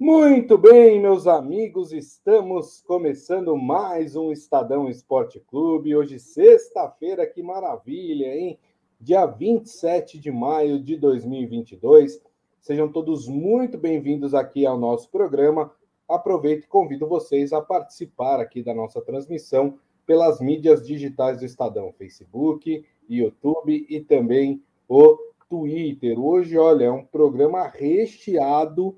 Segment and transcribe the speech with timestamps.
[0.00, 5.96] Muito bem, meus amigos, estamos começando mais um Estadão Esporte Clube.
[5.96, 8.60] Hoje, sexta-feira, que maravilha, hein?
[9.00, 12.22] Dia 27 de maio de 2022.
[12.60, 15.72] Sejam todos muito bem-vindos aqui ao nosso programa.
[16.08, 21.92] Aproveito e convido vocês a participar aqui da nossa transmissão pelas mídias digitais do Estadão,
[21.98, 25.18] Facebook, YouTube e também o
[25.48, 26.20] Twitter.
[26.20, 28.96] Hoje, olha, é um programa recheado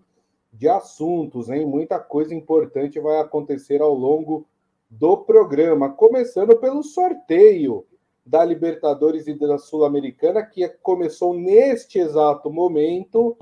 [0.53, 1.65] de assuntos, hein?
[1.65, 4.47] Muita coisa importante vai acontecer ao longo
[4.89, 7.87] do programa, começando pelo sorteio
[8.27, 13.37] da Libertadores e da Sul-Americana, que começou neste exato momento,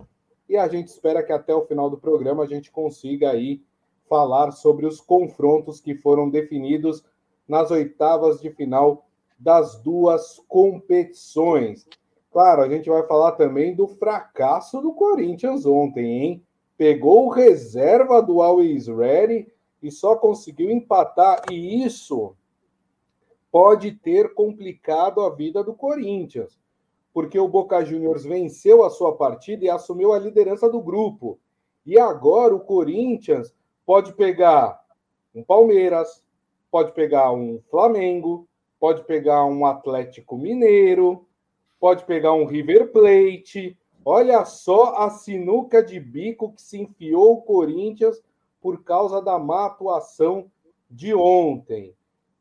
[0.48, 3.62] e a gente espera que até o final do programa a gente consiga aí
[4.08, 7.04] falar sobre os confrontos que foram definidos
[7.46, 9.06] nas oitavas de final
[9.38, 11.86] das duas competições.
[12.30, 16.46] Claro, a gente vai falar também do fracasso do Corinthians ontem, hein?
[16.78, 21.42] Pegou o reserva do Always Ready e só conseguiu empatar.
[21.50, 22.36] E isso
[23.50, 26.58] pode ter complicado a vida do Corinthians,
[27.12, 31.38] porque o Boca Juniors venceu a sua partida e assumiu a liderança do grupo.
[31.84, 33.52] E agora o Corinthians
[33.84, 34.80] pode pegar
[35.34, 36.22] um Palmeiras,
[36.70, 38.46] pode pegar um Flamengo,
[38.78, 41.26] pode pegar um Atlético Mineiro,
[41.80, 43.76] pode pegar um River Plate,
[44.10, 48.18] Olha só a sinuca de bico que se enfiou o Corinthians
[48.58, 50.50] por causa da má atuação
[50.90, 51.92] de ontem.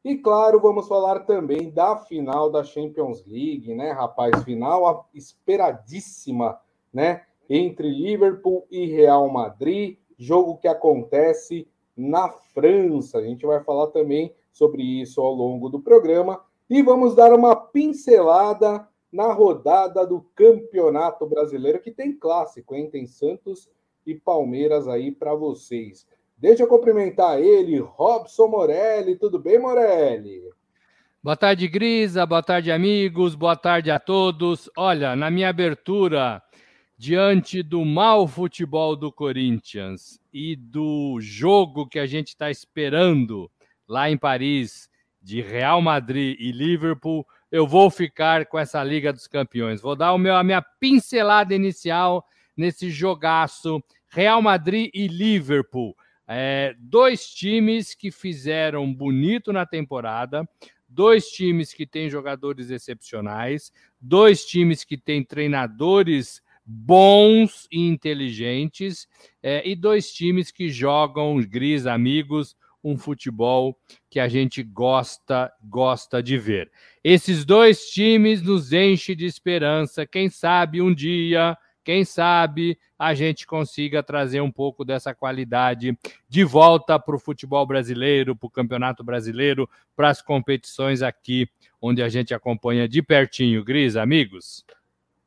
[0.01, 4.45] E claro, vamos falar também da final da Champions League, né, rapaz?
[4.45, 6.57] Final esperadíssima,
[6.93, 7.23] né?
[7.49, 13.17] Entre Liverpool e Real Madrid, jogo que acontece na França.
[13.17, 17.57] A gente vai falar também sobre isso ao longo do programa e vamos dar uma
[17.57, 22.89] pincelada na rodada do Campeonato Brasileiro, que tem clássico, hein?
[22.89, 23.69] Tem Santos
[24.05, 26.05] e Palmeiras aí para vocês.
[26.37, 29.15] Deixa eu cumprimentar ele, Robson Morelli.
[29.15, 30.43] Tudo bem, Morelli?
[31.23, 32.25] Boa tarde, Grisa.
[32.25, 33.33] Boa tarde, amigos.
[33.33, 34.69] Boa tarde a todos.
[34.77, 36.41] Olha, na minha abertura,
[36.97, 43.51] diante do mau futebol do Corinthians e do jogo que a gente está esperando
[43.87, 44.89] lá em Paris
[45.21, 49.81] de Real Madrid e Liverpool, eu vou ficar com essa Liga dos Campeões.
[49.81, 52.25] Vou dar o meu, a minha pincelada inicial
[52.55, 55.95] nesse jogaço Real Madrid e Liverpool.
[56.27, 60.47] É, dois times que fizeram bonito na temporada,
[60.87, 63.71] dois times que têm jogadores excepcionais,
[64.01, 69.07] dois times que têm treinadores bons e inteligentes,
[69.41, 73.77] é, e dois times que jogam, gris amigos, um futebol
[74.09, 76.71] que a gente gosta, gosta de ver.
[77.03, 80.05] Esses dois times nos enchem de esperança.
[80.05, 86.43] Quem sabe um dia, quem sabe a gente consiga trazer um pouco dessa qualidade de
[86.43, 91.47] volta para o futebol brasileiro, para o campeonato brasileiro, para as competições aqui,
[91.81, 93.63] onde a gente acompanha de pertinho.
[93.63, 94.65] Gris, amigos?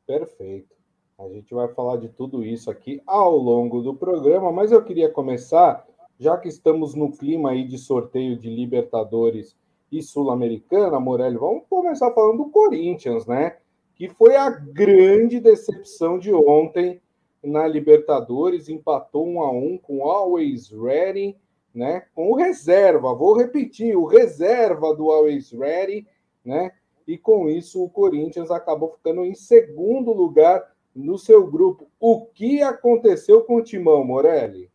[0.05, 0.75] Perfeito.
[1.17, 5.09] A gente vai falar de tudo isso aqui ao longo do programa, mas eu queria
[5.09, 5.85] começar
[6.21, 9.57] já que estamos no clima aí de sorteio de Libertadores
[9.91, 13.57] e Sul-Americana, Morelli, vamos começar falando do Corinthians, né?
[13.95, 17.01] Que foi a grande decepção de ontem
[17.43, 21.35] na Libertadores, empatou um a um com Always Ready,
[21.73, 22.03] né?
[22.13, 26.05] Com o reserva, vou repetir, o reserva do Always Ready,
[26.45, 26.71] né?
[27.07, 31.87] E com isso o Corinthians acabou ficando em segundo lugar no seu grupo.
[31.99, 34.70] O que aconteceu com o Timão, Morelli?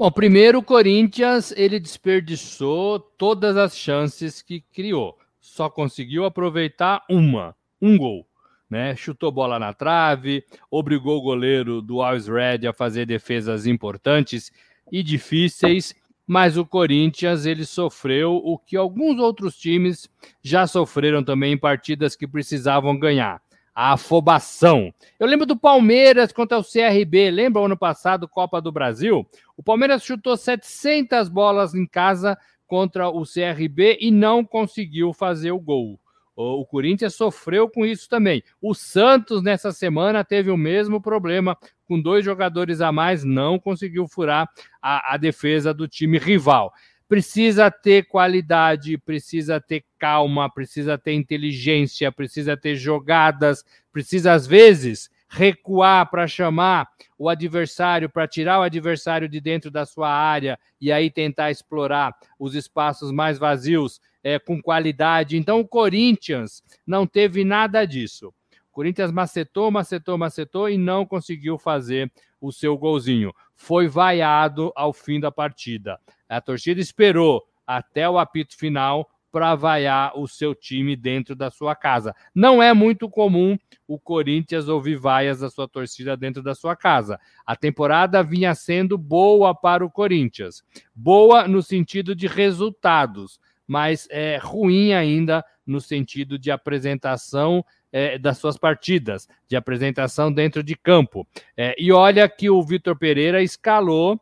[0.00, 5.18] Bom, primeiro o Corinthians ele desperdiçou todas as chances que criou.
[5.38, 8.26] Só conseguiu aproveitar uma, um gol.
[8.70, 8.96] Né?
[8.96, 14.50] Chutou bola na trave, obrigou o goleiro do Always Red a fazer defesas importantes
[14.90, 15.94] e difíceis,
[16.26, 20.08] mas o Corinthians ele sofreu o que alguns outros times
[20.42, 23.42] já sofreram também em partidas que precisavam ganhar
[23.74, 24.92] a afobação.
[25.18, 29.26] Eu lembro do Palmeiras contra o CRB, lembra ano passado, Copa do Brasil?
[29.56, 32.36] O Palmeiras chutou 700 bolas em casa
[32.66, 35.98] contra o CRB e não conseguiu fazer o gol.
[36.36, 38.42] O Corinthians sofreu com isso também.
[38.62, 41.56] O Santos, nessa semana, teve o mesmo problema,
[41.86, 44.48] com dois jogadores a mais, não conseguiu furar
[44.80, 46.72] a, a defesa do time rival
[47.10, 55.10] precisa ter qualidade, precisa ter calma, precisa ter inteligência, precisa ter jogadas, precisa às vezes
[55.28, 60.92] recuar para chamar o adversário, para tirar o adversário de dentro da sua área e
[60.92, 65.36] aí tentar explorar os espaços mais vazios é, com qualidade.
[65.36, 68.28] Então o Corinthians não teve nada disso.
[68.68, 72.08] O Corinthians macetou, macetou, macetou e não conseguiu fazer
[72.40, 73.34] o seu golzinho.
[73.52, 75.98] Foi vaiado ao fim da partida.
[76.30, 81.74] A torcida esperou até o apito final para vaiar o seu time dentro da sua
[81.74, 82.14] casa.
[82.34, 83.56] Não é muito comum
[83.86, 87.18] o Corinthians ouvir vaias da sua torcida dentro da sua casa.
[87.46, 90.62] A temporada vinha sendo boa para o Corinthians.
[90.94, 98.38] Boa no sentido de resultados, mas é ruim ainda no sentido de apresentação é, das
[98.38, 101.26] suas partidas, de apresentação dentro de campo.
[101.56, 104.20] É, e olha que o Vitor Pereira escalou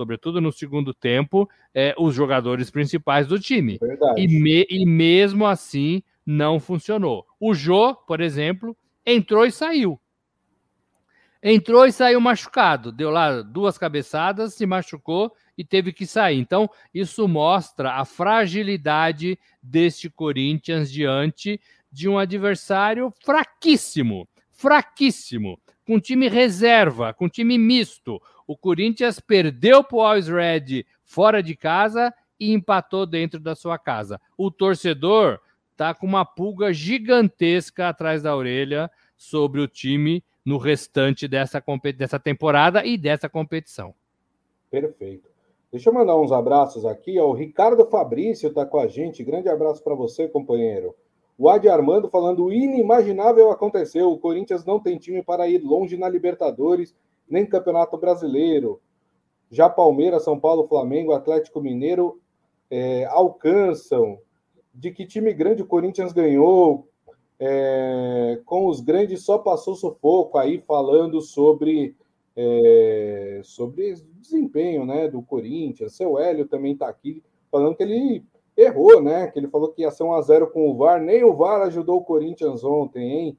[0.00, 3.78] sobretudo no segundo tempo, é, os jogadores principais do time.
[4.16, 7.26] E, me, e, mesmo assim não funcionou.
[7.38, 8.74] O Jô, por exemplo,
[9.04, 10.00] entrou e saiu.
[11.42, 16.38] Entrou e saiu machucado, deu lá duas cabeçadas, se machucou e teve que sair.
[16.38, 21.60] Então, isso mostra a fragilidade deste Corinthians diante
[21.92, 28.22] de um adversário fraquíssimo, fraquíssimo, com time reserva, com time misto.
[28.50, 33.78] O Corinthians perdeu para o Always Red fora de casa e empatou dentro da sua
[33.78, 34.20] casa.
[34.36, 35.38] O torcedor
[35.70, 41.62] está com uma pulga gigantesca atrás da orelha sobre o time no restante dessa,
[41.96, 43.94] dessa temporada e dessa competição.
[44.68, 45.30] Perfeito.
[45.70, 47.20] Deixa eu mandar uns abraços aqui.
[47.20, 49.22] O Ricardo Fabrício está com a gente.
[49.22, 50.92] Grande abraço para você, companheiro.
[51.38, 54.10] O Adi Armando falando: o inimaginável aconteceu.
[54.10, 56.92] O Corinthians não tem time para ir longe na Libertadores
[57.30, 58.80] nem Campeonato Brasileiro.
[59.50, 62.20] Já Palmeiras, São Paulo, Flamengo, Atlético Mineiro
[62.70, 64.18] é, alcançam.
[64.72, 66.86] De que time grande o Corinthians ganhou?
[67.38, 71.96] É, com os grandes só passou sufoco aí falando sobre
[72.36, 75.94] é, sobre desempenho né, do Corinthians.
[75.94, 78.24] Seu Hélio também está aqui falando que ele
[78.56, 79.26] errou, né?
[79.28, 81.00] Que ele falou que ia ser um a 0 com o VAR.
[81.00, 83.38] Nem o VAR ajudou o Corinthians ontem, hein?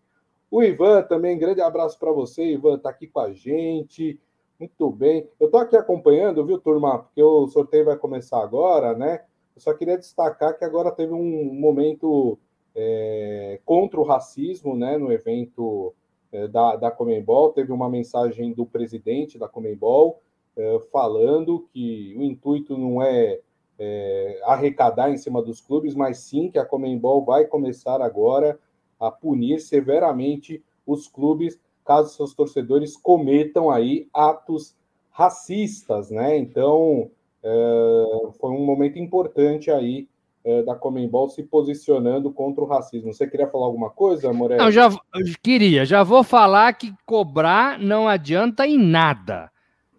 [0.51, 4.19] O Ivan também, grande abraço para você, Ivan, está aqui com a gente.
[4.59, 5.25] Muito bem.
[5.39, 6.99] Eu estou aqui acompanhando, viu, turma?
[6.99, 9.23] Porque o sorteio vai começar agora, né?
[9.55, 12.37] Eu só queria destacar que agora teve um momento
[12.75, 14.97] é, contra o racismo, né?
[14.97, 15.95] No evento
[16.33, 17.53] é, da, da Comembol.
[17.53, 20.21] Teve uma mensagem do presidente da Comembol
[20.57, 23.39] é, falando que o intuito não é,
[23.79, 28.59] é arrecadar em cima dos clubes, mas sim que a Comembol vai começar agora
[29.01, 34.75] a punir severamente os clubes caso seus torcedores cometam aí atos
[35.09, 36.37] racistas, né?
[36.37, 37.09] Então
[37.43, 38.05] é,
[38.39, 40.07] foi um momento importante aí
[40.43, 43.13] é, da Comembol se posicionando contra o racismo.
[43.13, 44.61] Você queria falar alguma coisa, Morelli?
[44.61, 49.51] Não, já eu queria, já vou falar que cobrar não adianta em nada.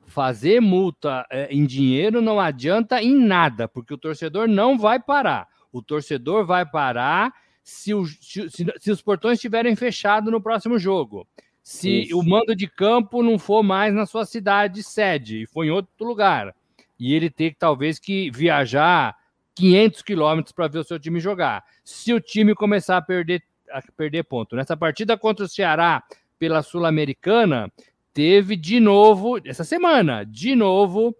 [0.06, 5.48] Fazer multa é, em dinheiro não adianta em nada, porque o torcedor não vai parar.
[5.72, 7.32] O torcedor vai parar
[7.62, 8.48] se, o, se,
[8.78, 11.26] se os portões estiverem fechados no próximo jogo.
[11.62, 12.18] Se Isso.
[12.18, 16.04] o mando de campo não for mais na sua cidade sede e for em outro
[16.04, 16.54] lugar.
[16.98, 19.16] E ele ter talvez que viajar
[19.54, 21.64] 500 quilômetros para ver o seu time jogar.
[21.84, 24.56] Se o time começar a perder, a perder ponto.
[24.56, 26.02] Nessa partida contra o Ceará
[26.38, 27.72] pela Sul-Americana,
[28.12, 31.14] teve de novo, essa semana, de novo,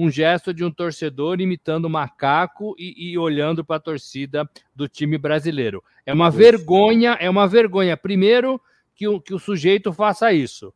[0.00, 4.88] um gesto de um torcedor imitando o macaco e, e olhando para a torcida do
[4.88, 5.82] time brasileiro.
[6.06, 7.96] É uma vergonha, é uma vergonha.
[7.96, 8.60] Primeiro,
[8.94, 10.72] que o, que o sujeito faça isso.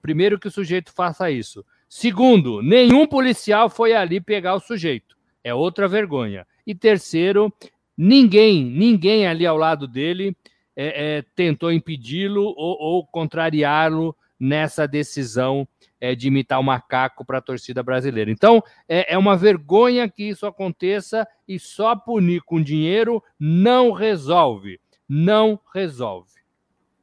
[0.00, 1.64] Primeiro, que o sujeito faça isso.
[1.88, 5.16] Segundo, nenhum policial foi ali pegar o sujeito.
[5.42, 6.46] É outra vergonha.
[6.64, 7.52] E terceiro,
[7.98, 10.36] ninguém, ninguém ali ao lado dele
[10.76, 15.66] é, é, tentou impedi-lo ou, ou contrariá-lo nessa decisão
[16.02, 18.28] é, de imitar o macaco para a torcida brasileira.
[18.28, 24.80] Então, é, é uma vergonha que isso aconteça e só punir com dinheiro não resolve.
[25.08, 26.32] Não resolve.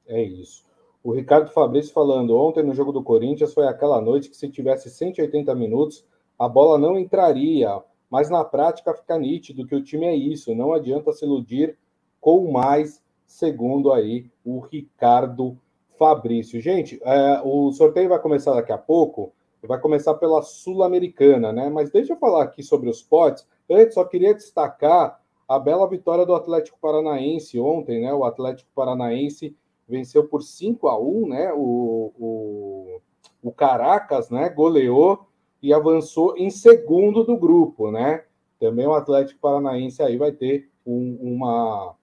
[0.06, 0.66] É isso.
[1.02, 4.90] O Ricardo Fabrício falando, ontem no jogo do Corinthians foi aquela noite que se tivesse
[4.90, 6.06] 180 minutos,
[6.38, 10.74] a bola não entraria, mas na prática fica nítido que o time é isso, não
[10.74, 11.78] adianta se iludir
[12.20, 15.58] com mais, segundo aí o Ricardo
[16.00, 16.62] Fabrício.
[16.62, 21.70] Gente, é, o sorteio vai começar daqui a pouco, vai começar pela Sul-Americana, né?
[21.70, 23.46] Mas deixa eu falar aqui sobre os potes.
[23.70, 28.14] Antes, só queria destacar a bela vitória do Atlético Paranaense ontem, né?
[28.14, 29.54] O Atlético Paranaense
[29.88, 31.54] venceu por 5 a 1 né?
[31.54, 33.02] O, o,
[33.44, 34.48] o Caracas, né?
[34.48, 35.28] Goleou
[35.62, 38.24] e avançou em segundo do grupo, né?
[38.58, 41.96] Também o Atlético Paranaense aí vai ter um, uma,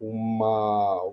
[0.00, 1.12] uma,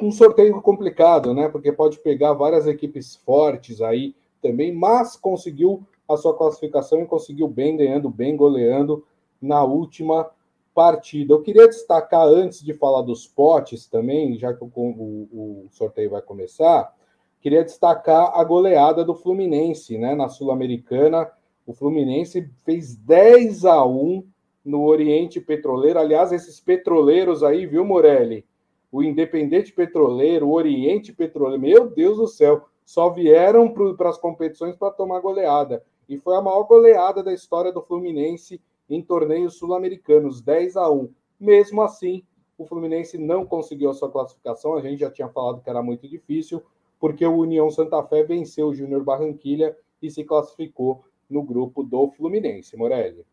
[0.00, 1.48] um, sorteio complicado, né?
[1.48, 7.48] Porque pode pegar várias equipes fortes aí também, mas conseguiu a sua classificação e conseguiu
[7.48, 9.04] bem, ganhando bem, goleando
[9.40, 10.28] na última
[10.74, 11.32] partida.
[11.32, 16.10] Eu queria destacar, antes de falar dos potes também, já que o, o, o sorteio
[16.10, 16.92] vai começar,
[17.40, 21.30] queria destacar a goleada do Fluminense, né, na Sul-Americana.
[21.66, 24.24] O Fluminense fez 10 a 1
[24.64, 25.98] no Oriente Petroleiro.
[25.98, 28.44] Aliás, esses petroleiros aí, viu, Morelli?
[28.92, 34.76] O Independente Petroleiro, o Oriente Petroleiro, meu Deus do céu, só vieram para as competições
[34.76, 35.82] para tomar goleada.
[36.06, 41.08] E foi a maior goleada da história do Fluminense em torneios sul-americanos, 10 a 1.
[41.40, 42.22] Mesmo assim,
[42.58, 44.74] o Fluminense não conseguiu a sua classificação.
[44.74, 46.62] A gente já tinha falado que era muito difícil,
[47.00, 52.10] porque o União Santa Fé venceu o Júnior Barranquilha e se classificou no grupo do
[52.10, 53.24] Fluminense, Morelli.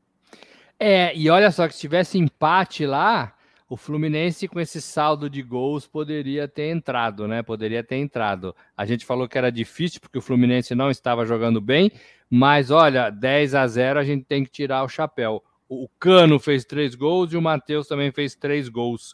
[0.80, 3.36] É, e olha só que se tivesse empate lá,
[3.70, 7.44] o Fluminense com esse saldo de gols poderia ter entrado, né?
[7.44, 8.56] Poderia ter entrado.
[8.76, 11.92] A gente falou que era difícil porque o Fluminense não estava jogando bem,
[12.28, 15.44] mas olha, 10 a 0 a gente tem que tirar o chapéu.
[15.68, 19.14] O Cano fez três gols e o Matheus também fez três gols.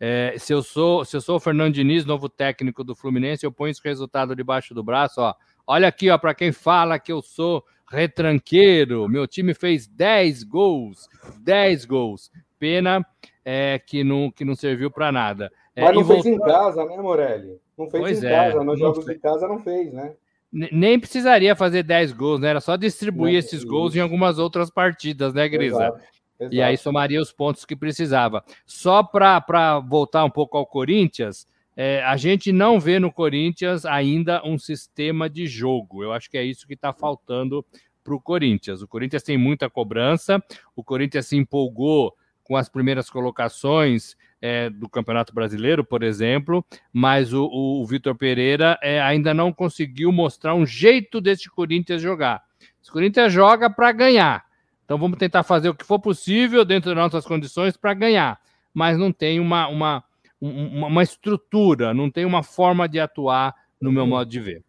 [0.00, 3.52] É, se, eu sou, se eu sou o Fernando Diniz, novo técnico do Fluminense, eu
[3.52, 5.32] ponho esse resultado debaixo do braço, ó.
[5.64, 9.08] Olha aqui, ó, para quem fala que eu sou retranqueiro.
[9.08, 11.08] Meu time fez 10 gols.
[11.38, 12.32] 10 gols.
[12.58, 13.06] Pena
[13.44, 15.50] é, que, não, que não serviu para nada.
[15.74, 17.58] É, Mas não fez em casa, né, Morelli?
[17.76, 18.64] Não fez pois em é, casa.
[18.64, 19.16] Nos jogos fez.
[19.16, 20.12] de casa não fez, né?
[20.52, 22.50] Nem precisaria fazer 10 gols, né?
[22.50, 23.66] Era só distribuir não, esses isso.
[23.66, 25.76] gols em algumas outras partidas, né, Grisa?
[25.76, 26.00] Exato,
[26.38, 26.54] exato.
[26.54, 28.44] E aí somaria os pontos que precisava.
[28.66, 34.42] Só para voltar um pouco ao Corinthians, é, a gente não vê no Corinthians ainda
[34.44, 36.02] um sistema de jogo.
[36.02, 37.64] Eu acho que é isso que está faltando
[38.04, 38.82] para o Corinthians.
[38.82, 40.42] O Corinthians tem muita cobrança,
[40.76, 42.14] o Corinthians se empolgou
[42.52, 48.78] com as primeiras colocações é, do Campeonato Brasileiro, por exemplo, mas o, o Vitor Pereira
[48.82, 52.42] é, ainda não conseguiu mostrar um jeito desse Corinthians jogar.
[52.82, 54.44] Esse Corinthians joga para ganhar.
[54.84, 58.38] Então vamos tentar fazer o que for possível dentro das nossas condições para ganhar,
[58.74, 60.04] mas não tem uma, uma
[60.38, 64.62] uma, uma estrutura, não tem uma forma de atuar no meu modo de ver.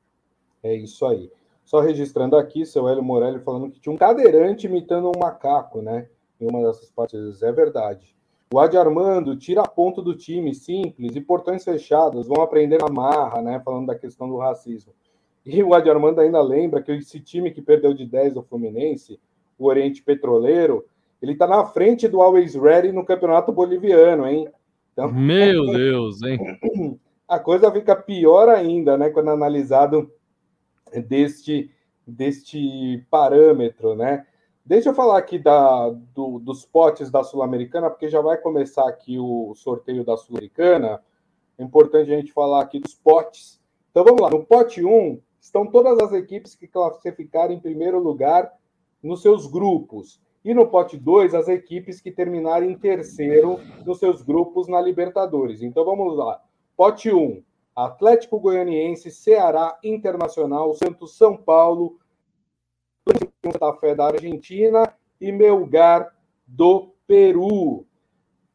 [0.64, 1.30] É isso aí.
[1.66, 6.08] Só registrando aqui, seu Hélio Morelli falando que tinha um cadeirante imitando um macaco, né?
[6.44, 7.42] Em uma dessas partidas.
[7.42, 8.14] É verdade.
[8.54, 13.42] O Adi Armando tira ponto do time, simples, e portões fechados, vão aprender na marra,
[13.42, 13.62] né?
[13.64, 14.94] Falando da questão do racismo.
[15.46, 19.20] E o Adi Armando ainda lembra que esse time que perdeu de 10 do Fluminense,
[19.58, 20.86] o Oriente Petroleiro,
[21.22, 24.48] ele tá na frente do Always Ready no Campeonato Boliviano, hein?
[24.92, 27.00] Então, Meu Deus, hein?
[27.28, 29.10] A coisa fica pior ainda, né?
[29.10, 30.12] Quando analisado
[31.08, 31.72] deste,
[32.06, 34.26] deste parâmetro, né?
[34.66, 39.20] Deixa eu falar aqui da, do, dos potes da Sul-Americana, porque já vai começar aqui
[39.20, 41.04] o sorteio da Sul-Americana.
[41.58, 43.60] É importante a gente falar aqui dos potes.
[43.92, 44.30] Então vamos lá.
[44.30, 48.54] No pote 1 estão todas as equipes que classificaram em primeiro lugar
[49.04, 50.22] nos seus grupos.
[50.46, 55.62] E no pote 2, as equipes que terminarem em terceiro nos seus grupos na Libertadores.
[55.62, 56.42] Então vamos lá.
[56.78, 57.44] Pote 1, um,
[57.76, 61.98] Atlético Goianiense, Ceará Internacional, Santos São Paulo,
[63.44, 66.16] Santa Fé da Argentina e Melgar
[66.48, 67.86] do Peru.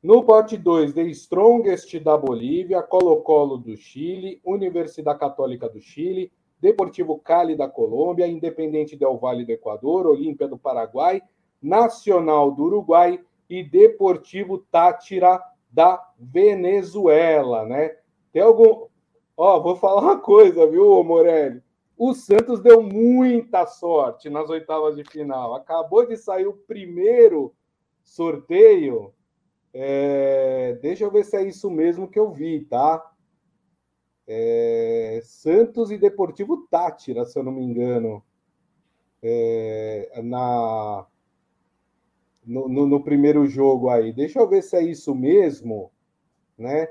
[0.02, 7.19] No pote 2, The Strongest da Bolívia, Colo-Colo do Chile, Universidade Católica do Chile, Deportivo
[7.19, 11.21] Cali da Colômbia, Independente Del Valle do Equador, Olímpia do Paraguai,
[11.61, 17.97] Nacional do Uruguai e Deportivo Tátira da Venezuela, né?
[18.33, 18.87] Tem algum.
[19.37, 21.62] Ó, vou falar uma coisa, viu, Morelli?
[21.99, 25.57] O Santos deu muita sorte nas oitavas de final.
[25.57, 27.52] Acabou de sair o primeiro
[28.05, 29.12] sorteio.
[29.75, 30.78] É...
[30.81, 33.05] Deixa eu ver se é isso mesmo que eu vi, tá?
[34.28, 35.21] É...
[35.25, 38.23] Santos e Deportivo Tátira, se eu não me engano.
[39.21, 40.23] É...
[40.23, 41.05] Na
[42.47, 44.12] no, no, no, primeiro jogo aí.
[44.12, 45.90] Deixa eu ver se é isso mesmo,
[46.57, 46.88] né?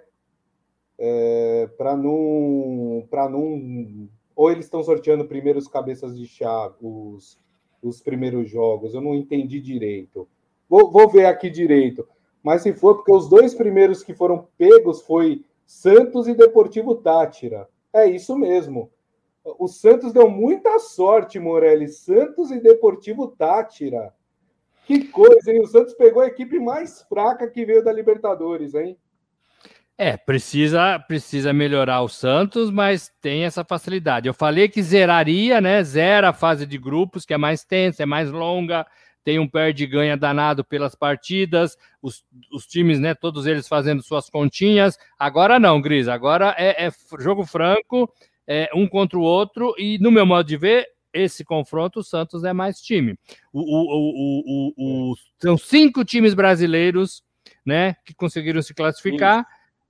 [1.00, 7.40] É, para não, para não, ou eles estão sorteando primeiro os cabeças de chave, os,
[7.82, 8.94] os primeiros jogos.
[8.94, 10.30] Eu não entendi direito.
[10.70, 12.08] Vou, vou ver aqui direito.
[12.44, 17.68] Mas se for porque os dois primeiros que foram pegos foi Santos e Deportivo Tátira.
[17.92, 18.92] É isso mesmo.
[19.44, 21.88] O Santos deu muita sorte, Morelli.
[21.88, 24.14] Santos e Deportivo Tátira.
[24.86, 25.62] Que coisa, hein?
[25.62, 28.96] O Santos pegou a equipe mais fraca que veio da Libertadores, hein?
[30.00, 34.28] É, precisa, precisa melhorar o Santos, mas tem essa facilidade.
[34.28, 35.84] Eu falei que zeraria, né?
[35.84, 38.86] Zera a fase de grupos, que é mais tensa, é mais longa,
[39.24, 42.24] tem um perde-ganha danado pelas partidas, os,
[42.54, 43.16] os times, né?
[43.16, 45.00] Todos eles fazendo suas continhas.
[45.18, 48.08] Agora não, Gris, agora é, é jogo franco,
[48.46, 52.44] é um contra o outro, e no meu modo de ver, esse confronto, o Santos
[52.44, 53.18] é mais time.
[53.52, 57.24] O, o, o, são cinco times brasileiros
[57.66, 59.44] né, que conseguiram se classificar.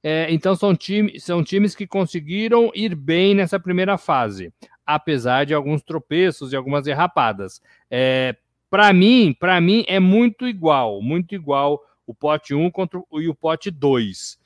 [0.10, 4.54] É, então são, time, são times que conseguiram ir bem nessa primeira fase,
[4.86, 7.62] apesar de alguns tropeços e algumas derrapadas.
[7.92, 8.34] É,
[8.70, 13.28] para mim, para mim é muito igual, muito igual o pote 1 contra o, e
[13.28, 14.40] o pote 2.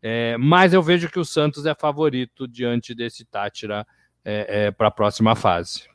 [0.00, 3.86] É, mas eu vejo que o Santos é favorito diante desse Tátira
[4.24, 5.90] é, é, para a próxima fase.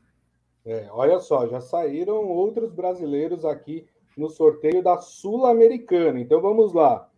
[0.63, 6.19] É, olha só, já saíram outros brasileiros aqui no sorteio da Sul-Americana.
[6.19, 7.09] Então vamos lá.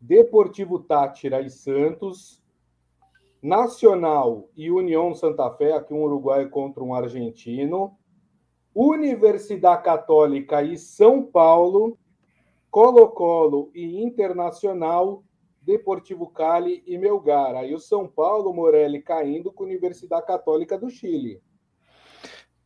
[0.00, 2.40] Deportivo Tátira e Santos,
[3.42, 7.96] Nacional e União Santa Fé, aqui um uruguaio contra um argentino,
[8.74, 11.98] Universidade Católica e São Paulo,
[12.70, 15.22] Colo-Colo e Internacional,
[15.60, 17.54] Deportivo Cali e Melgar.
[17.54, 21.42] Aí o São Paulo, Morelli, caindo com a Universidade Católica do Chile.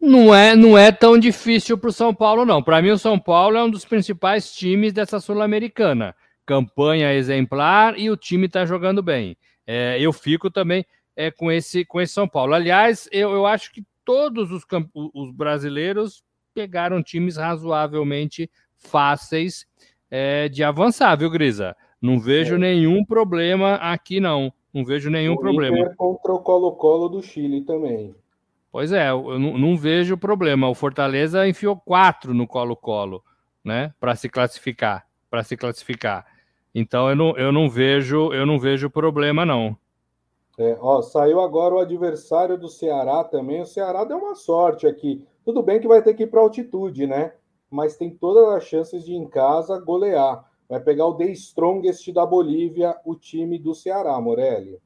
[0.00, 2.62] Não é, não é tão difícil para o São Paulo, não.
[2.62, 6.14] Para mim, o São Paulo é um dos principais times dessa Sul-Americana.
[6.46, 9.36] Campanha exemplar e o time está jogando bem.
[9.66, 10.84] É, eu fico também
[11.16, 12.54] é, com, esse, com esse São Paulo.
[12.54, 16.22] Aliás, eu, eu acho que todos os, os brasileiros
[16.52, 19.66] pegaram times razoavelmente fáceis
[20.10, 21.74] é, de avançar, viu, Grisa?
[22.00, 22.58] Não vejo é.
[22.58, 24.52] nenhum problema aqui, não.
[24.72, 25.78] Não vejo nenhum o problema.
[25.78, 28.14] Inter contra o Colo-Colo do Chile também.
[28.70, 30.68] Pois é, eu não, não vejo problema.
[30.68, 33.22] O Fortaleza enfiou quatro no Colo-Colo,
[33.64, 33.94] né?
[34.00, 35.06] Para se classificar.
[35.30, 36.26] Para se classificar.
[36.75, 39.76] Então eu não, eu não vejo, eu não vejo problema, não.
[40.59, 43.62] É, ó, saiu agora o adversário do Ceará também.
[43.62, 45.23] O Ceará deu uma sorte aqui.
[45.45, 47.33] Tudo bem que vai ter que ir para altitude, né?
[47.71, 50.45] Mas tem todas as chances de em casa golear.
[50.69, 54.78] Vai pegar o The Strongest da Bolívia, o time do Ceará, Morelli.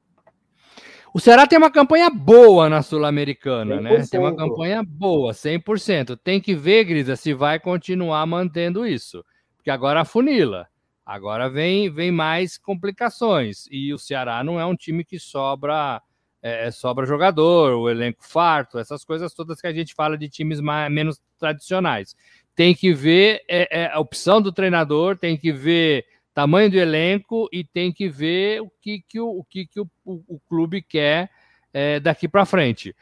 [1.12, 4.04] O Ceará tem uma campanha boa na Sul-Americana, né?
[4.10, 6.18] Tem uma campanha boa, 100%.
[6.22, 9.24] Tem que ver, Grisa, se vai continuar mantendo isso.
[9.56, 10.66] Porque agora funila.
[11.08, 13.66] Agora vem, vem mais complicações.
[13.70, 16.02] E o Ceará não é um time que sobra
[16.42, 20.28] é, é, sobra jogador, o elenco farto, essas coisas todas que a gente fala de
[20.28, 22.14] times mais, menos tradicionais.
[22.54, 26.04] Tem que ver é, é, a opção do treinador, tem que ver
[26.34, 29.88] tamanho do elenco e tem que ver o que, que, o, o, que, que o,
[30.04, 31.30] o, o clube quer
[31.72, 32.94] é, daqui para frente.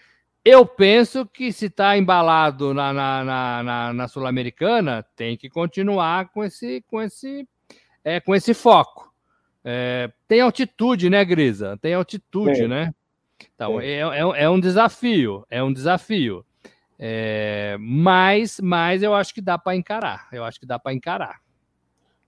[0.44, 6.28] Eu penso que se está embalado na, na, na, na, na Sul-Americana, tem que continuar
[6.28, 7.48] com esse, com esse
[8.06, 9.12] é, com esse foco.
[9.64, 11.76] É, tem altitude, né, Grisa?
[11.82, 12.68] Tem altitude, é.
[12.68, 12.94] né?
[13.52, 16.46] Então, é, é, é, um desafio, é um desafio.
[16.96, 20.28] É, mas, mas eu acho que dá para encarar.
[20.32, 21.40] Eu acho que dá para encarar.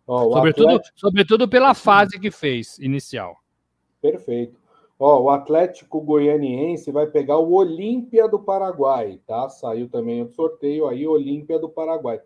[0.05, 0.99] Oh, sobretudo, Atlético...
[0.99, 3.37] sobretudo pela fase que fez inicial.
[4.03, 4.59] Perfeito.
[4.99, 9.49] Ó, o Atlético Goianiense vai pegar o Olímpia do Paraguai, tá?
[9.49, 12.21] Saiu também o sorteio aí, Olímpia do Paraguai.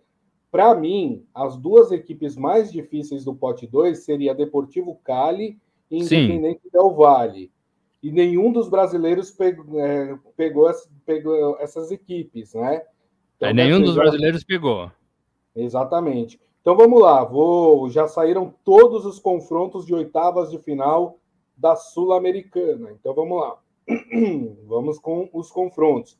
[0.53, 5.59] Para mim, as duas equipes mais difíceis do pote 2 seria Deportivo Cali
[5.91, 6.69] e Independente Sim.
[6.71, 7.51] Del Valle.
[8.03, 10.71] E nenhum dos brasileiros pegou, é, pegou,
[11.07, 12.83] pegou, essas equipes, né?
[13.37, 14.93] Então, é, nenhum dos brasileiros pegou.
[15.57, 16.39] Exatamente.
[16.61, 17.89] Então vamos lá, vou.
[17.89, 21.19] Já saíram todos os confrontos de oitavas de final
[21.57, 22.93] da Sul-Americana.
[22.93, 23.59] Então vamos lá.
[24.67, 26.19] vamos com os confrontos.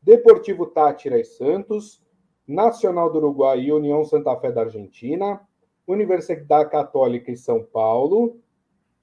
[0.00, 2.00] Deportivo Tátira e Santos,
[2.46, 5.40] Nacional do Uruguai e União Santa Fé da Argentina,
[5.86, 8.36] Universidade Católica em São Paulo,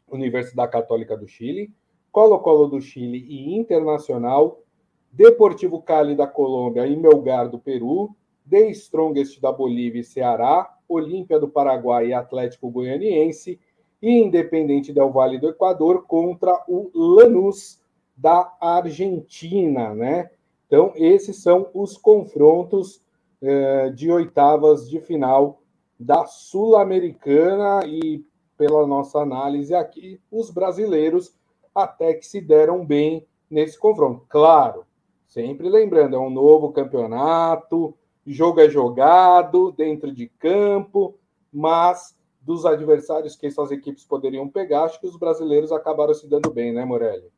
[0.07, 1.71] Universidade Católica do Chile,
[2.11, 4.61] Colo-Colo do Chile e Internacional,
[5.11, 8.15] Deportivo Cali da Colômbia e Melgar do Peru,
[8.49, 13.59] The Strongest da Bolívia e Ceará, Olímpia do Paraguai e Atlético Goianiense
[14.01, 17.81] e Independente del Vale do Equador contra o Lanús
[18.15, 20.29] da Argentina, né?
[20.67, 23.01] Então, esses são os confrontos
[23.41, 25.61] é, de oitavas de final
[25.99, 28.25] da Sul-Americana e,
[28.57, 31.35] pela nossa análise aqui, os brasileiros
[31.73, 34.25] até que se deram bem nesse confronto.
[34.29, 34.85] Claro,
[35.27, 41.15] sempre lembrando, é um novo campeonato, jogo é jogado dentro de campo,
[41.51, 46.51] mas dos adversários que essas equipes poderiam pegar, acho que os brasileiros acabaram se dando
[46.51, 47.29] bem, né, Morelli?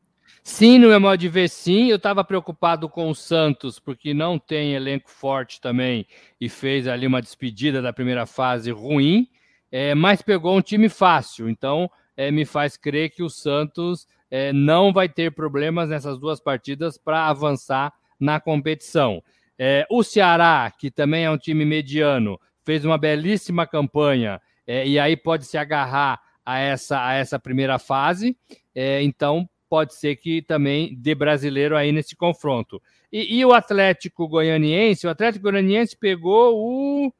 [0.42, 1.88] Sim, no meu modo de ver, sim.
[1.88, 6.06] Eu estava preocupado com o Santos, porque não tem elenco forte também
[6.40, 9.28] e fez ali uma despedida da primeira fase ruim,
[9.70, 11.48] é, mas pegou um time fácil.
[11.48, 16.40] Então, é, me faz crer que o Santos é, não vai ter problemas nessas duas
[16.40, 19.22] partidas para avançar na competição.
[19.58, 24.98] É, o Ceará, que também é um time mediano, fez uma belíssima campanha é, e
[24.98, 28.36] aí pode se agarrar a essa, a essa primeira fase.
[28.74, 32.78] É, então, pode ser que também dê brasileiro aí nesse confronto.
[33.10, 37.10] E, e o Atlético Goianiense, o Atlético Goianiense pegou o.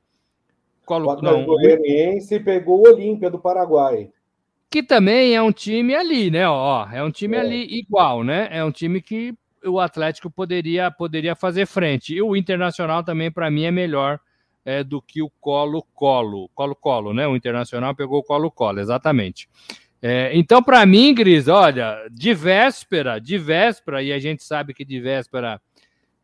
[0.85, 4.11] Qual, o Atlético Goianiense pegou o Olímpia do Paraguai.
[4.71, 6.47] que também é um time ali, né?
[6.47, 7.41] Ó, é um time é.
[7.41, 8.49] ali igual, né?
[8.51, 9.33] É um time que
[9.65, 12.15] o Atlético poderia, poderia fazer frente.
[12.15, 14.21] E o Internacional também, para mim, é melhor
[14.62, 16.51] é, do que o Colo-Colo.
[16.55, 17.27] Colo-Colo, né?
[17.27, 19.49] O Internacional pegou o Colo-Colo, exatamente.
[20.03, 24.85] É, então, para mim, Gris, olha, de véspera, de véspera, e a gente sabe que
[24.85, 25.61] de véspera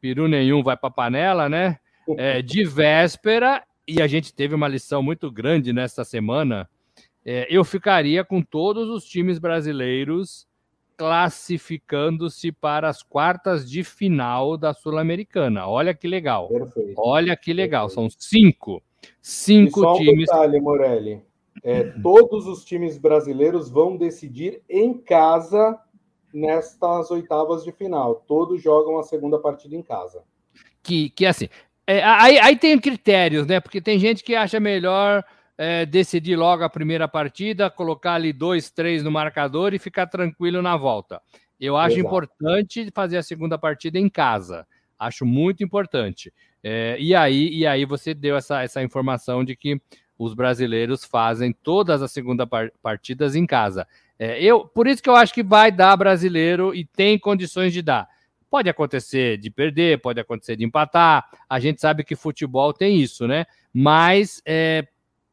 [0.00, 1.78] peru nenhum vai para panela, né?
[2.16, 6.68] É, de véspera, e a gente teve uma lição muito grande nesta semana
[7.30, 10.48] é, eu ficaria com todos os times brasileiros
[10.96, 15.68] classificando-se para as quartas de final da Sul-Americana.
[15.68, 16.48] Olha que legal.
[16.48, 16.94] Perfeito.
[16.96, 17.88] Olha que legal.
[17.88, 18.10] Perfeito.
[18.10, 18.82] São cinco.
[19.20, 20.26] Cinco e só um times.
[20.26, 21.22] Detalhe, Morelli.
[21.62, 25.78] É, todos os times brasileiros vão decidir em casa
[26.32, 28.24] nestas oitavas de final.
[28.26, 30.22] Todos jogam a segunda partida em casa.
[30.82, 31.48] Que, que assim.
[31.86, 33.60] É, aí, aí tem critérios, né?
[33.60, 35.24] Porque tem gente que acha melhor
[35.56, 40.62] é, decidir logo a primeira partida, colocar ali dois, três no marcador e ficar tranquilo
[40.62, 41.20] na volta.
[41.58, 42.06] Eu acho Exato.
[42.06, 44.66] importante fazer a segunda partida em casa.
[44.98, 46.32] Acho muito importante.
[46.62, 49.80] É, e, aí, e aí você deu essa, essa informação de que
[50.18, 52.46] os brasileiros fazem todas as segunda
[52.82, 53.86] partidas em casa.
[54.18, 57.80] É, eu, por isso que eu acho que vai dar brasileiro e tem condições de
[57.80, 58.08] dar.
[58.50, 61.24] Pode acontecer de perder, pode acontecer de empatar.
[61.48, 63.46] A gente sabe que futebol tem isso, né?
[63.72, 64.88] Mas é,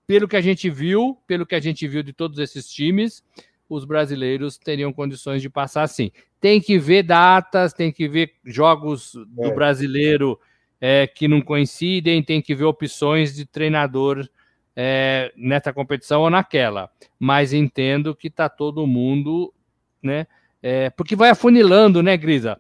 [0.05, 3.23] pelo que a gente viu, pelo que a gente viu de todos esses times,
[3.67, 6.11] os brasileiros teriam condições de passar sim.
[6.39, 9.53] Tem que ver datas, tem que ver jogos do é.
[9.53, 10.39] brasileiro
[10.79, 14.27] é, que não coincidem, tem que ver opções de treinador
[14.75, 16.89] é, nessa competição ou naquela.
[17.19, 19.53] Mas entendo que está todo mundo,
[20.01, 20.27] né?
[20.61, 22.59] É, porque vai afunilando, né, Grisa?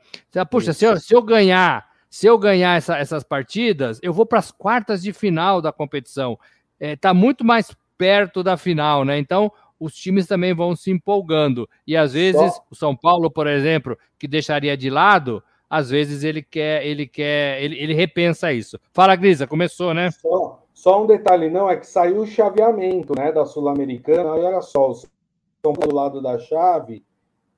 [0.49, 4.39] Puxa, se eu, se eu ganhar, se eu ganhar essa, essas partidas, eu vou para
[4.39, 6.37] as quartas de final da competição
[6.79, 9.17] está é, tá muito mais perto da final, né?
[9.17, 11.69] Então os times também vão se empolgando.
[11.85, 12.65] E às vezes Só...
[12.71, 17.61] o São Paulo, por exemplo, que deixaria de lado, às vezes ele quer, ele quer,
[17.61, 18.79] ele, ele repensa isso.
[18.93, 20.11] Fala, Grisa, começou, né?
[20.11, 20.54] Só,
[20.85, 24.35] só um detalhe, não, é que saiu o chaveamento né, da Sul-Americana.
[24.35, 25.09] Olha só, o São
[25.63, 27.03] Paulo do lado da chave,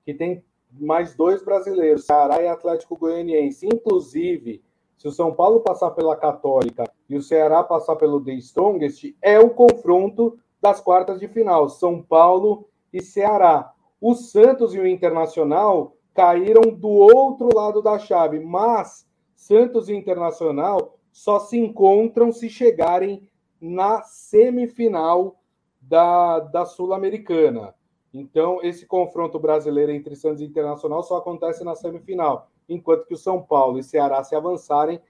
[0.06, 3.68] que tem mais dois brasileiros, Ceará e Atlético Goianiense.
[3.68, 4.63] Inclusive,
[4.98, 9.38] se o São Paulo passar pela Católica e o Ceará passar pelo The Strongest, é
[9.38, 13.74] o confronto das quartas de final, São Paulo e Ceará.
[14.00, 20.97] O Santos e o Internacional caíram do outro lado da chave, mas Santos e Internacional
[21.17, 23.27] só se encontram se chegarem
[23.60, 25.41] na semifinal
[25.82, 27.73] da, da Sul-Americana.
[28.13, 33.17] Então, esse confronto brasileiro entre Santos e Internacional só acontece na semifinal, enquanto que o
[33.17, 35.01] São Paulo e Ceará, se avançarem,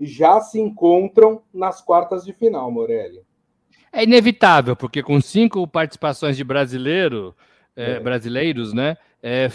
[0.00, 3.20] já se encontram nas quartas de final, Morelli.
[3.92, 7.36] É inevitável, porque com cinco participações de brasileiro,
[7.76, 8.00] é, é.
[8.00, 8.96] brasileiros, né?
[9.22, 9.50] É,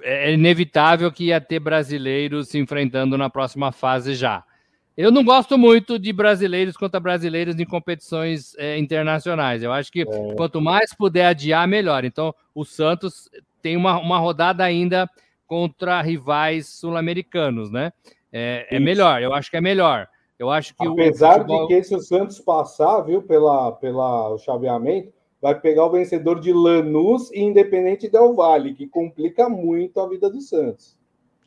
[0.00, 4.44] é, inevitável que ia ter brasileiros se enfrentando na próxima fase já.
[4.96, 9.62] Eu não gosto muito de brasileiros contra brasileiros em competições é, internacionais.
[9.62, 10.34] Eu acho que é.
[10.36, 12.04] quanto mais puder adiar, melhor.
[12.04, 13.30] Então, o Santos
[13.62, 15.08] tem uma, uma rodada ainda
[15.46, 17.92] contra rivais sul-americanos, né?
[18.32, 20.08] É, é, melhor, eu acho que é melhor.
[20.38, 21.68] Eu acho que Apesar futebol...
[21.68, 26.52] de que se o Santos passar, viu, pela, pela chaveamento, vai pegar o vencedor de
[26.52, 30.96] Lanús e Independente Del Vale, que complica muito a vida do Santos.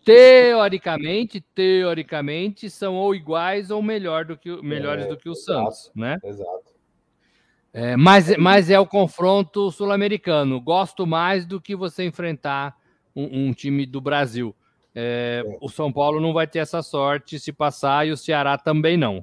[0.06, 5.72] Teoricamente, teoricamente, são ou iguais ou melhor do que, melhores é, do que o exato,
[5.72, 6.20] Santos, né?
[6.24, 6.76] Exato.
[7.74, 10.62] É, mas, mas é o confronto sul-americano.
[10.62, 12.78] Gosto mais do que você enfrentar
[13.16, 14.56] um, um time do Brasil.
[14.94, 15.58] É, é.
[15.60, 19.22] O São Paulo não vai ter essa sorte se passar e o Ceará também não.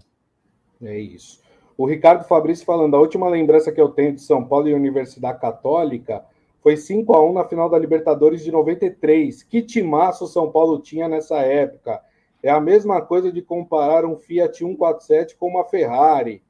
[0.83, 1.40] É isso.
[1.79, 5.40] O Ricardo Fabrício falando, a última lembrança que eu tenho de São Paulo e Universidade
[5.40, 6.23] Católica
[6.62, 9.42] foi 5 a 1 na final da Libertadores de 93.
[9.42, 12.01] Que timaço o São Paulo tinha nessa época.
[12.42, 16.42] É a mesma coisa de comparar um Fiat 147 com uma Ferrari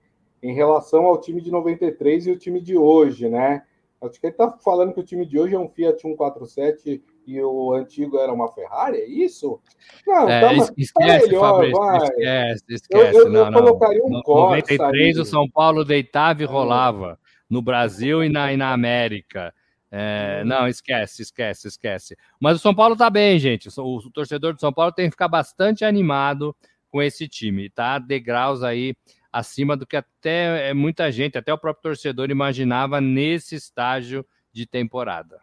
[0.42, 3.62] em relação ao time de 93 e o time de hoje, né?
[4.02, 7.40] Acho que ele está falando que o time de hoje é um Fiat 147 e
[7.40, 9.60] o antigo era uma Ferrari, é isso?
[10.06, 11.98] Não, é, tá, esquece, tá melhor, Fabrício, vai.
[11.98, 13.16] esquece, esquece.
[13.16, 14.56] Eu, eu, não, eu colocaria um Corsa.
[14.56, 19.54] 93 o São Paulo deitava e rolava no Brasil e na, e na América.
[19.94, 20.48] É, hum.
[20.48, 22.16] não, esquece, esquece, esquece.
[22.40, 23.68] Mas o São Paulo tá bem, gente.
[23.78, 26.56] O, o torcedor do São Paulo tem que ficar bastante animado
[26.90, 27.98] com esse time, tá?
[27.98, 28.94] Degraus aí
[29.30, 34.66] acima do que até é, muita gente, até o próprio torcedor imaginava nesse estágio de
[34.66, 35.40] temporada.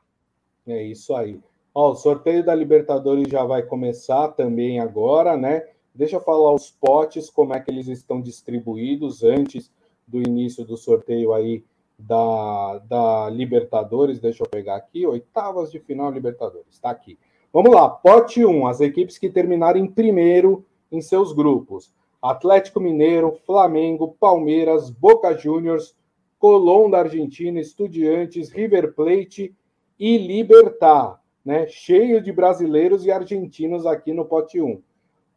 [0.65, 1.39] É isso aí.
[1.73, 5.63] Ó, o sorteio da Libertadores já vai começar também agora, né?
[5.93, 9.71] Deixa eu falar os potes, como é que eles estão distribuídos antes
[10.07, 11.63] do início do sorteio aí
[11.99, 14.19] da, da Libertadores.
[14.19, 16.71] Deixa eu pegar aqui, oitavas de final Libertadores.
[16.71, 17.19] Está aqui.
[17.51, 21.93] Vamos lá, pote 1, as equipes que terminaram em primeiro em seus grupos.
[22.21, 25.95] Atlético Mineiro, Flamengo, Palmeiras, Boca Juniors,
[26.37, 29.55] Colón da Argentina, Estudiantes, River Plate
[29.97, 31.67] e Libertar, né?
[31.67, 34.81] Cheio de brasileiros e argentinos aqui no pote 1.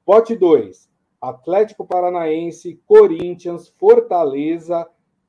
[0.05, 0.89] Pote 2,
[1.21, 4.89] Atlético Paranaense, Corinthians, Fortaleza,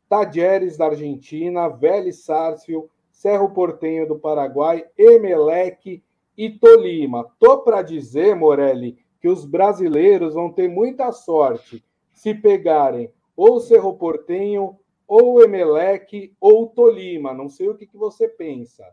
[0.10, 6.04] Tajeres da Argentina, Vélez Sarsfield, Cerro Portenho do Paraguai, Emelec
[6.38, 7.28] e Tolima.
[7.40, 13.96] Tô para dizer, Morelli, que os brasileiros vão ter muita sorte se pegarem ou Cerro
[13.98, 17.34] Portenho, ou Emelec, ou Tolima.
[17.34, 18.84] Não sei o que, que você pensa.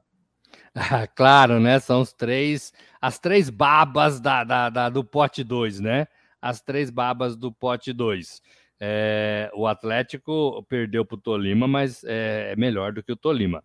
[0.75, 1.79] Ah, claro, né?
[1.79, 6.07] São os três, as três babas da, da, da do pote 2, né?
[6.40, 8.40] As três babas do pote 2.
[8.81, 13.62] É, o Atlético perdeu para o Tolima, mas é, é, melhor do que o Tolima.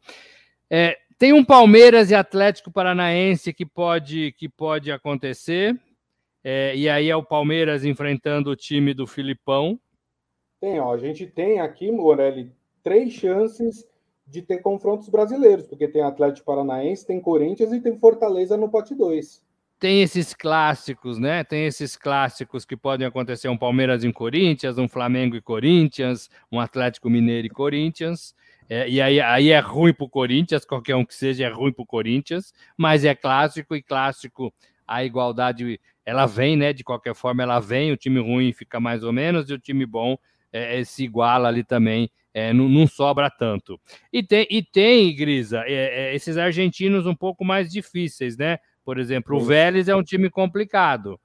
[0.70, 5.80] É, tem um Palmeiras e Atlético Paranaense que pode, que pode acontecer.
[6.44, 9.80] É, e aí é o Palmeiras enfrentando o time do Filipão.
[10.60, 12.52] Tem, ó, a gente tem aqui, Morelli,
[12.84, 13.88] três chances
[14.28, 18.94] de ter confrontos brasileiros, porque tem Atlético Paranaense, tem Corinthians e tem Fortaleza no pote
[18.94, 19.45] 2.
[19.80, 21.44] Tem esses clássicos, né?
[21.44, 26.60] Tem esses clássicos que podem acontecer: um Palmeiras em Corinthians, um Flamengo e Corinthians, um
[26.60, 28.34] Atlético Mineiro e Corinthians.
[28.70, 31.72] É, e aí, aí é ruim para o Corinthians, qualquer um que seja é ruim
[31.72, 34.52] para o Corinthians, mas é clássico e clássico
[34.88, 36.74] a igualdade ela vem, né?
[36.74, 39.86] De qualquer forma, ela vem, o time ruim fica mais ou menos, e o time
[39.86, 40.18] bom
[40.52, 43.80] é, é se iguala ali também é, não, não, sobra tanto.
[44.12, 48.60] E tem, e tem Grisa, é, é, esses argentinos um pouco mais difíceis, né?
[48.86, 51.20] Por exemplo, o Vélez é um time complicado,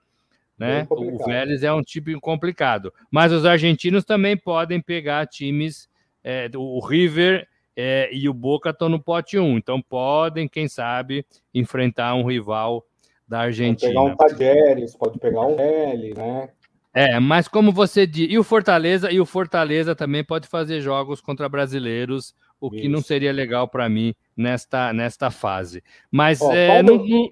[0.59, 0.87] né?
[0.87, 1.21] Complicado.
[1.21, 2.93] O Vélez é um time complicado.
[3.11, 5.89] Mas os argentinos também podem pegar times.
[6.25, 7.47] É, o River
[7.77, 12.85] é, e o Boca estão no pote 1, então podem, quem sabe, enfrentar um rival
[13.27, 13.93] da Argentina.
[13.95, 16.49] Pode pegar um Tajeres, pode pegar um L, né?
[16.93, 21.21] É, mas como você diz, e o Fortaleza, e o Fortaleza também pode fazer jogos
[21.21, 22.83] contra brasileiros, o Isso.
[22.83, 25.83] que não seria legal para mim nesta, nesta fase.
[26.11, 27.29] Mas oh, é, não, não,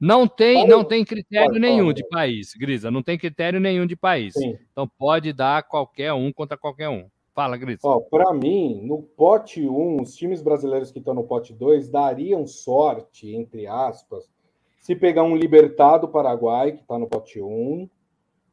[0.00, 2.02] não, tem, não tem critério pode, nenhum pode.
[2.02, 4.34] de país, Grisa, não tem critério nenhum de país.
[4.34, 4.56] Sim.
[4.70, 7.06] Então pode dar qualquer um contra qualquer um.
[7.34, 7.80] Fala, Grisa.
[7.82, 12.46] Oh, para mim, no pote 1, os times brasileiros que estão no pote 2 dariam
[12.46, 14.30] sorte, entre aspas,
[14.78, 17.88] se pegar um Libertado Paraguai, que está no pote 1,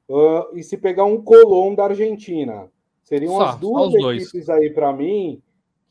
[0.09, 2.71] uh, e se pegar um Colón da Argentina.
[3.03, 4.49] Seriam só, as duas equipes dois.
[4.49, 5.41] aí para mim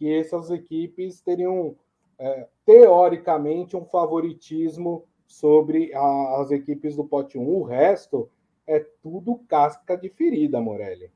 [0.01, 1.77] que essas equipes teriam
[2.19, 7.47] é, teoricamente um favoritismo sobre a, as equipes do pote 1.
[7.47, 8.31] O resto
[8.67, 11.11] é tudo casca de ferida, Morelli.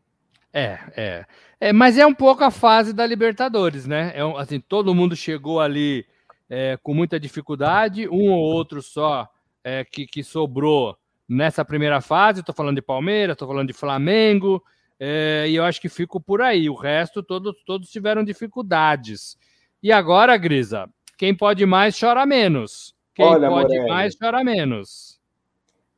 [0.53, 1.27] É, é,
[1.59, 1.73] é.
[1.73, 4.13] Mas é um pouco a fase da Libertadores, né?
[4.15, 6.05] É assim, todo mundo chegou ali
[6.51, 9.27] é, com muita dificuldade, um ou outro só
[9.65, 10.95] é, que, que sobrou
[11.27, 12.41] nessa primeira fase.
[12.41, 14.63] Estou falando de Palmeiras, estou falando de Flamengo,
[15.07, 16.71] é, e eu acho que fico por aí.
[16.71, 19.37] O resto, todos, todos tiveram dificuldades.
[19.83, 20.89] E agora, Grisa,
[21.19, 22.97] quem pode mais chora menos.
[23.15, 25.21] Quem Olha, pode Morelli, mais chora menos.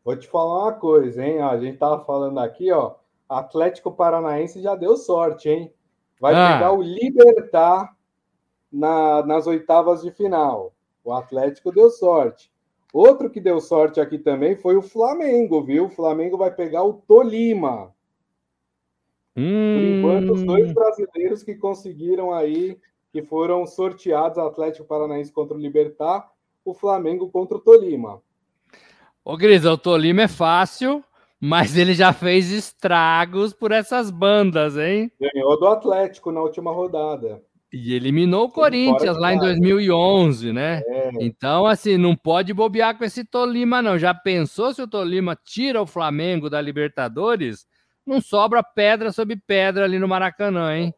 [0.05, 1.41] Vou te falar uma coisa, hein?
[1.41, 2.97] A gente tava falando aqui, ó.
[3.29, 5.73] Atlético Paranaense já deu sorte, hein?
[6.21, 6.55] Vai ah.
[6.55, 7.97] pegar o Libertar
[8.73, 10.75] na, nas oitavas de final.
[11.05, 12.51] O Atlético deu sorte.
[12.93, 15.87] Outro que deu sorte aqui também foi o Flamengo, viu?
[15.87, 17.95] O Flamengo vai pegar o Tolima.
[19.37, 19.75] Hum...
[19.75, 22.79] Por enquanto, os dois brasileiros que conseguiram aí,
[23.13, 26.31] que foram sorteados, Atlético Paranaense contra o Libertar,
[26.65, 28.21] o Flamengo contra o Tolima.
[29.25, 31.03] Ô, Gris, o Tolima é fácil,
[31.41, 35.11] mas ele já fez estragos por essas bandas, hein?
[35.21, 37.43] Ganhou do Atlético na última rodada.
[37.73, 40.81] E eliminou o Corinthians lá em 2011, né?
[40.87, 41.11] É.
[41.21, 43.99] Então, assim, não pode bobear com esse Tolima, não.
[43.99, 47.67] Já pensou se o Tolima tira o Flamengo da Libertadores?
[48.07, 50.95] Não sobra pedra sobre pedra ali no Maracanã, hein?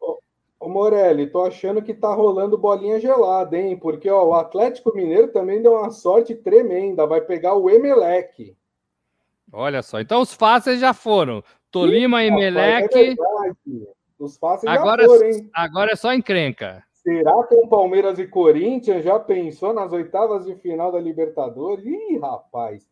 [0.59, 3.77] Ô, Morelli, tô achando que tá rolando bolinha gelada, hein?
[3.77, 7.07] Porque ó, o Atlético Mineiro também deu uma sorte tremenda.
[7.07, 8.55] Vai pegar o Emelec.
[9.51, 9.99] Olha só.
[9.99, 11.43] Então, os fáceis já foram.
[11.71, 12.95] Tolima, e Emelec.
[12.95, 13.15] É
[14.19, 15.49] os fáceis agora, já foram, hein?
[15.53, 16.83] Agora é só encrenca.
[16.91, 21.85] Será que o Palmeiras e Corinthians já pensou nas oitavas de final da Libertadores?
[21.85, 22.88] Ih, rapaz.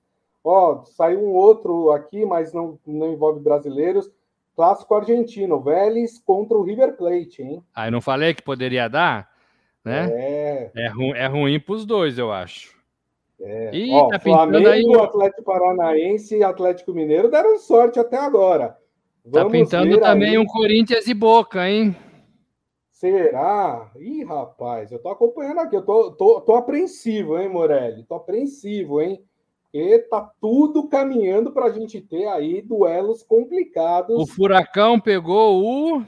[0.48, 4.10] Ó, saiu um outro aqui, mas não, não envolve brasileiros.
[4.56, 7.64] Clássico argentino, Vélez contra o River Plate, hein?
[7.76, 9.30] Aí não falei que poderia dar?
[9.84, 10.10] Né?
[10.12, 10.72] É.
[10.76, 12.76] É, ru é ruim para os dois, eu acho.
[13.40, 13.76] É.
[13.76, 14.84] Ih, Ó, tá Flamengo, aí...
[15.00, 18.70] Atlético Paranaense e Atlético Mineiro deram sorte até agora.
[18.70, 18.78] Tá
[19.26, 20.38] Vamos tá pintando também aí.
[20.38, 21.96] um Corinthians e Boca, hein?
[22.90, 23.92] Será?
[23.98, 28.04] Ih, rapaz, eu tô acompanhando aqui, eu tô, tô, tô apreensivo, hein, Morelli?
[28.06, 29.22] Tô apreensivo, hein?
[29.74, 34.18] E tá tudo caminhando para a gente ter aí duelos complicados.
[34.18, 36.04] O Furacão pegou o.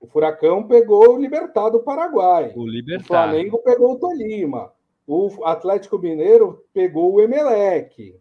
[0.00, 2.52] O Furacão pegou o Libertar do Paraguai.
[2.56, 3.04] O Libertar.
[3.04, 4.72] O Flamengo pegou o Tolima.
[5.06, 8.16] O Atlético Mineiro pegou o Emelec.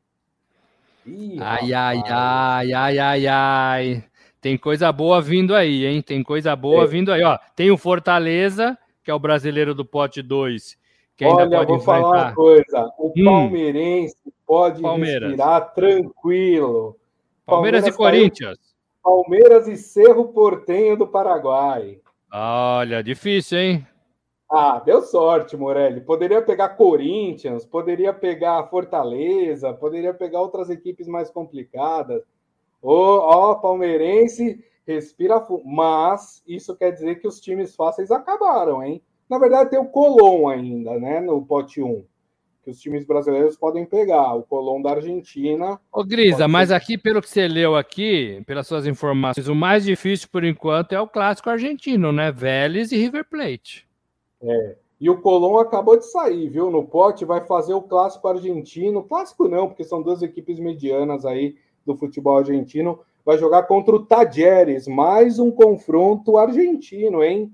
[1.05, 4.03] Ih, ai, ai, ai, ai, ai, ai.
[4.39, 6.01] Tem coisa boa vindo aí, hein?
[6.01, 6.87] Tem coisa boa é.
[6.87, 7.37] vindo aí, ó.
[7.55, 10.77] Tem o Fortaleza, que é o brasileiro do pote 2,
[11.21, 12.01] que ainda Olha, pode vou enfrentar.
[12.01, 12.93] falar uma coisa.
[12.97, 13.25] O hum.
[13.25, 15.29] palmeirense pode Palmeiras.
[15.29, 16.97] respirar tranquilo.
[17.45, 18.57] Palmeiras, Palmeiras e Corinthians.
[19.03, 21.99] Palmeiras e Cerro Portenho do Paraguai.
[22.33, 23.87] Olha, difícil, hein?
[24.51, 26.01] Ah, deu sorte, Morelli.
[26.01, 32.23] Poderia pegar Corinthians, poderia pegar Fortaleza, poderia pegar outras equipes mais complicadas.
[32.81, 35.45] Ó, ó palmeirense, respira.
[35.63, 39.03] Mas isso quer dizer que os times fáceis acabaram, hein?
[39.31, 41.21] Na verdade, tem o Colom ainda, né?
[41.21, 42.03] No pote 1
[42.61, 44.35] que os times brasileiros podem pegar.
[44.35, 45.79] O Colón da Argentina.
[45.89, 50.27] Ô, Grisa, mas aqui, pelo que você leu aqui, pelas suas informações, o mais difícil
[50.29, 52.29] por enquanto é o clássico argentino, né?
[52.29, 53.87] Vélez e River Plate.
[54.43, 54.75] É.
[54.99, 56.69] E o Colón acabou de sair, viu?
[56.69, 59.01] No pote vai fazer o clássico argentino.
[59.01, 62.99] Clássico não, porque são duas equipes medianas aí do futebol argentino.
[63.25, 67.49] Vai jogar contra o Tajeres, mais um confronto argentino, hein?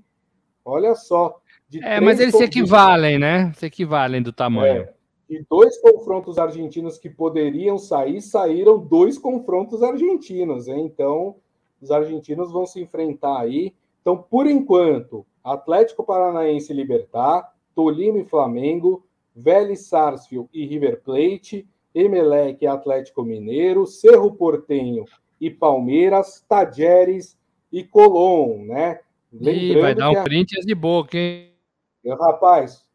[0.64, 1.40] Olha só.
[1.82, 3.52] É, mas eles se equivalem, né?
[3.54, 4.82] Se equivalem do tamanho.
[4.82, 10.68] É de dois confrontos argentinos que poderiam sair, saíram dois confrontos argentinos.
[10.68, 10.86] Hein?
[10.86, 11.36] Então,
[11.82, 13.74] os argentinos vão se enfrentar aí.
[14.00, 19.04] Então, por enquanto, Atlético Paranaense e Libertar, Tolima e Flamengo,
[19.36, 25.04] Vélez Sarsfield e River Plate, Emelec e Atlético Mineiro, Cerro Portenho
[25.38, 27.38] e Palmeiras, Tajeres
[27.70, 29.00] e Colón, né?
[29.30, 31.57] Lembrando Ih, vai dar um print de boca, hein?
[32.06, 32.86] Rapaz,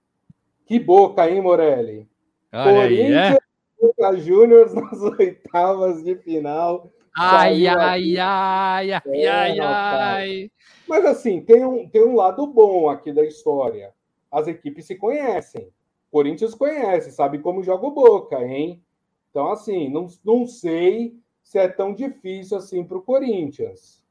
[0.65, 2.07] que boca, hein, Morelli?
[2.51, 3.39] Olha Corinthians
[3.81, 4.17] e é?
[4.17, 6.91] Júnior nas oitavas de final.
[7.15, 10.51] Ai, ai, ai, ai, é, ai, ai.
[10.87, 13.93] Mas assim, tem um, tem um lado bom aqui da história.
[14.31, 15.69] As equipes se conhecem.
[16.11, 18.83] Corinthians conhece, sabe como joga o Boca, hein?
[19.29, 24.02] Então, assim, não, não sei se é tão difícil assim para o Corinthians.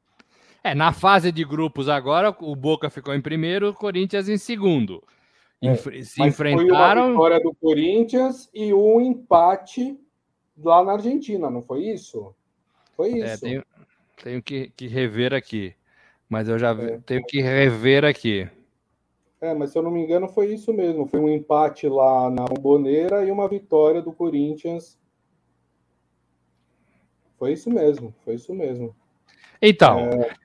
[0.64, 5.02] É, na fase de grupos agora, o Boca ficou em primeiro, o Corinthians em segundo.
[5.60, 7.02] É, se enfrentaram.
[7.02, 9.98] Foi uma vitória do Corinthians e um empate
[10.56, 12.34] lá na Argentina, não foi isso?
[12.96, 13.26] Foi é, isso.
[13.26, 13.64] É, tenho,
[14.22, 15.74] tenho que, que, rever aqui.
[16.28, 16.98] Mas eu já é.
[17.06, 18.48] tenho que rever aqui.
[19.40, 21.06] É, mas se eu não me engano, foi isso mesmo.
[21.06, 24.98] Foi um empate lá na Bomboneira e uma vitória do Corinthians.
[27.38, 28.94] Foi isso mesmo, foi isso mesmo.
[29.60, 30.41] Então, é...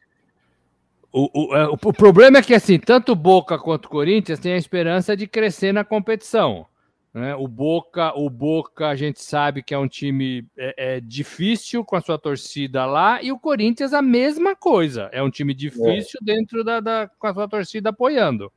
[1.20, 5.18] O, o, é, o, problema é que, assim, tanto Boca quanto Corinthians têm a esperança
[5.18, 6.68] de crescer na competição.
[7.12, 7.36] Né?
[7.36, 11.96] O, Boca, o Boca, a gente sabe que é um time é, é, difícil com
[11.96, 15.10] a sua torcida lá, e o Corinthians a mesma coisa.
[15.12, 16.26] É um time difícil é.
[16.26, 18.54] dentro da, da, com a sua torcida apoiando.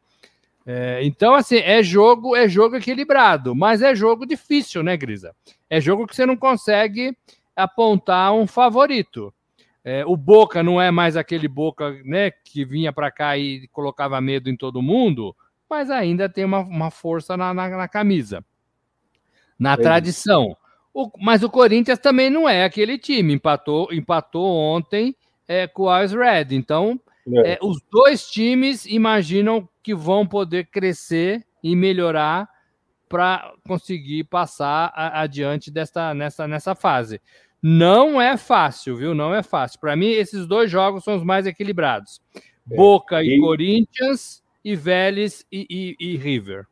[0.67, 5.35] É, então, assim, é jogo, é jogo equilibrado, mas é jogo difícil, né, Grisa?
[5.71, 7.17] É jogo que você não consegue
[7.57, 9.33] apontar um favorito.
[9.85, 14.21] É, o Boca não é mais aquele Boca né, que vinha para cá e colocava
[14.21, 15.35] medo em todo mundo,
[15.69, 18.45] mas ainda tem uma, uma força na, na, na camisa,
[19.59, 20.57] na é tradição.
[20.93, 25.17] O, mas o Corinthians também não é aquele time, empatou, empatou ontem
[25.47, 26.49] é, com o Ice Red.
[26.51, 27.01] Então,
[27.45, 27.53] é.
[27.53, 27.59] é.
[27.63, 32.49] os dois times imaginam que vão poder crescer e melhorar
[33.09, 37.21] para conseguir passar a, adiante desta, nessa, nessa fase.
[37.63, 39.15] Não é fácil, viu?
[39.15, 39.79] Não é fácil.
[39.81, 42.21] Para mim, esses dois jogos são os mais equilibrados.
[42.71, 42.77] É.
[42.77, 46.67] Boca e, e Corinthians e Vélez e, e, e River.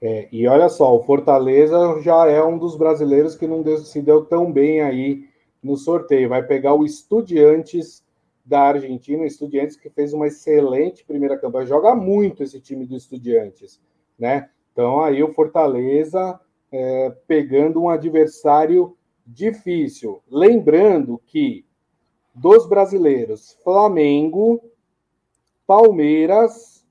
[0.00, 4.24] É, e olha só, o Fortaleza já é um dos brasileiros que não se deu
[4.24, 5.24] tão bem aí
[5.62, 6.28] no sorteio.
[6.28, 8.04] Vai pegar o Estudiantes
[8.44, 11.66] da Argentina, o Estudiantes que fez uma excelente primeira campanha.
[11.66, 13.80] Joga muito esse time do Estudiantes,
[14.18, 14.50] né?
[14.72, 16.38] Então aí o Fortaleza
[16.70, 18.94] é, pegando um adversário
[19.26, 20.22] difícil.
[20.30, 21.64] Lembrando que
[22.34, 24.60] dos brasileiros, Flamengo,
[25.66, 26.84] Palmeiras,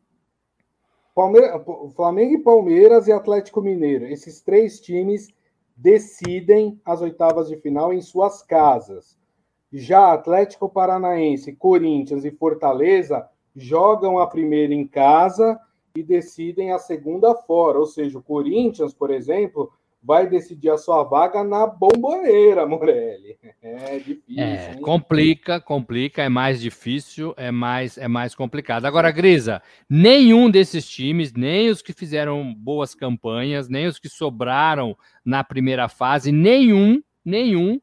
[1.13, 1.63] Palmeira,
[1.95, 4.05] Flamengo e Palmeiras e Atlético Mineiro.
[4.05, 5.34] Esses três times
[5.75, 9.17] decidem as oitavas de final em suas casas.
[9.71, 15.59] Já Atlético Paranaense, Corinthians e Fortaleza jogam a primeira em casa
[15.95, 17.79] e decidem a segunda fora.
[17.79, 19.71] Ou seja, o Corinthians, por exemplo,
[20.03, 23.37] vai decidir a sua vaga na bomboneira, Morelli.
[23.65, 24.43] É difícil.
[24.43, 28.85] É, complica, complica, é mais difícil, é mais, é mais complicado.
[28.85, 34.97] Agora, Grisa, nenhum desses times, nem os que fizeram boas campanhas, nem os que sobraram
[35.23, 37.79] na primeira fase, nenhum, nenhum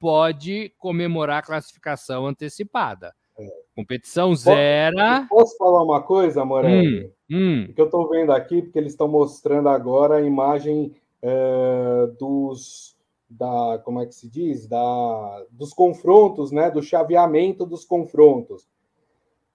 [0.00, 3.14] pode comemorar a classificação antecipada.
[3.38, 3.46] É.
[3.76, 4.96] Competição zero.
[5.28, 7.12] Posso falar uma coisa, Morelli?
[7.30, 7.72] Hum, hum.
[7.72, 10.92] Que eu estou vendo aqui, porque eles estão mostrando agora a imagem
[11.22, 12.96] é, dos
[13.28, 16.70] da como é que se diz da dos confrontos, né?
[16.70, 18.68] Do chaveamento dos confrontos.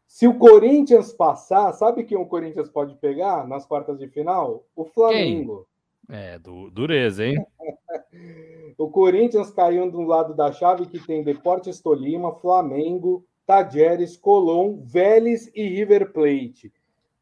[0.07, 4.63] Se o Corinthians passar, sabe quem o Corinthians pode pegar nas quartas de final?
[4.75, 5.67] O Flamengo.
[6.07, 6.17] Quem?
[6.17, 7.35] É, du dureza, hein?
[8.77, 15.51] o Corinthians caiu do lado da chave que tem Deportes Tolima, Flamengo, Tajeres, Colón, Vélez
[15.53, 16.71] e River Plate.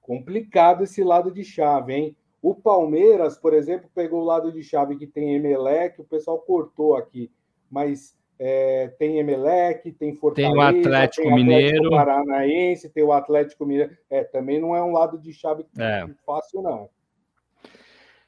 [0.02, 2.18] Complicado esse lado de chave, hein?
[2.44, 6.94] O Palmeiras, por exemplo, pegou o lado de chave que tem Emelec, o pessoal cortou
[6.94, 7.32] aqui,
[7.72, 13.66] mas é, tem Emelec, tem Fortaleza, tem o Atlético, tem Mineiro, Paranaense, tem o Atlético
[13.66, 13.98] Mineiro.
[14.10, 16.06] É, também não é um lado de chave é.
[16.26, 16.90] fácil, não.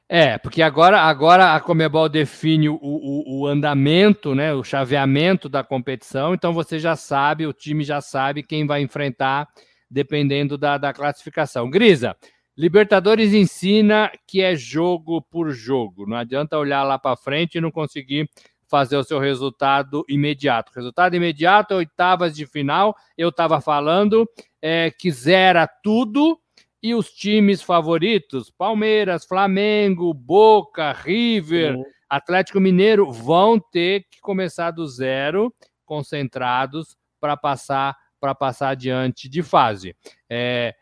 [0.08, 5.62] É, porque agora, agora a Comebol define o, o, o, andamento, né, o chaveamento da
[5.62, 9.46] competição, então você já sabe, o time já sabe quem vai enfrentar,
[9.90, 11.68] dependendo da, da classificação.
[11.68, 12.16] Grisa,
[12.56, 16.06] Libertadores ensina que é jogo por jogo.
[16.06, 18.30] Não adianta olhar lá para frente e não conseguir
[18.66, 20.72] fazer o seu resultado imediato.
[20.74, 22.96] Resultado imediato, oitavas de final.
[23.16, 24.28] Eu estava falando
[24.62, 26.40] é, que zera tudo
[26.82, 31.76] e os times favoritos, Palmeiras, Flamengo, Boca, River,
[32.08, 35.52] Atlético Mineiro, vão ter que começar do zero,
[35.84, 39.94] concentrados para passar para passar adiante de fase.
[40.28, 40.74] É,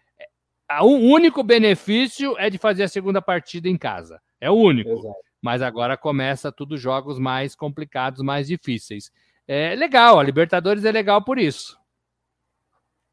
[0.80, 4.20] o único benefício é de fazer a segunda partida em casa.
[4.40, 4.90] É o único.
[4.90, 5.16] Exato.
[5.40, 9.10] Mas agora começa tudo jogos mais complicados, mais difíceis.
[9.46, 11.78] É legal, a Libertadores é legal por isso.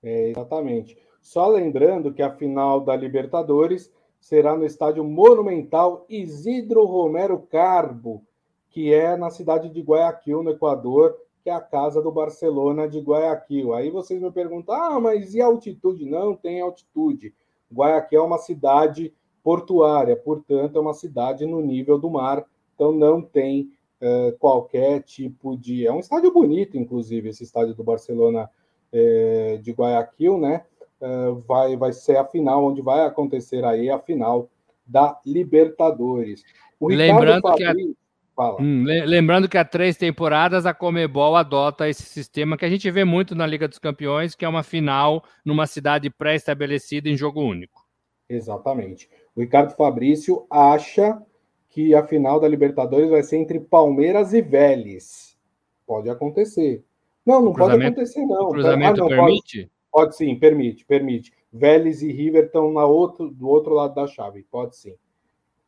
[0.01, 0.97] É, exatamente.
[1.21, 8.25] Só lembrando que a final da Libertadores será no estádio Monumental Isidro Romero Carbo,
[8.69, 12.99] que é na cidade de Guayaquil, no Equador, que é a casa do Barcelona de
[12.99, 13.73] Guayaquil.
[13.73, 16.05] Aí vocês me perguntam: ah, mas e a altitude?
[16.05, 17.33] Não tem altitude.
[17.73, 19.13] Guayaquil é uma cidade
[19.43, 22.45] portuária, portanto, é uma cidade no nível do mar,
[22.75, 25.85] então não tem uh, qualquer tipo de.
[25.85, 28.49] É um estádio bonito, inclusive, esse estádio do Barcelona
[28.93, 30.63] uh, de Guayaquil, né?
[31.01, 34.47] Uh, vai, vai ser a final, onde vai acontecer aí a final
[34.85, 36.43] da Libertadores.
[36.79, 37.75] Lembrando Fabri...
[37.75, 37.95] que
[38.41, 38.61] a...
[38.61, 43.05] Hum, lembrando que há três temporadas a Comebol adota esse sistema que a gente vê
[43.05, 47.85] muito na Liga dos Campeões, que é uma final numa cidade pré-estabelecida em jogo único.
[48.27, 49.09] Exatamente.
[49.35, 51.21] O Ricardo Fabrício acha
[51.69, 55.37] que a final da Libertadores vai ser entre Palmeiras e Vélez.
[55.85, 56.83] Pode acontecer.
[57.25, 58.47] Não, não pode acontecer, não.
[58.47, 59.57] O cruzamento ah, não, permite?
[59.59, 61.33] Pode, pode, sim, permite, permite.
[61.51, 64.45] Vélez e River estão na outro, do outro lado da chave.
[64.49, 64.95] Pode sim.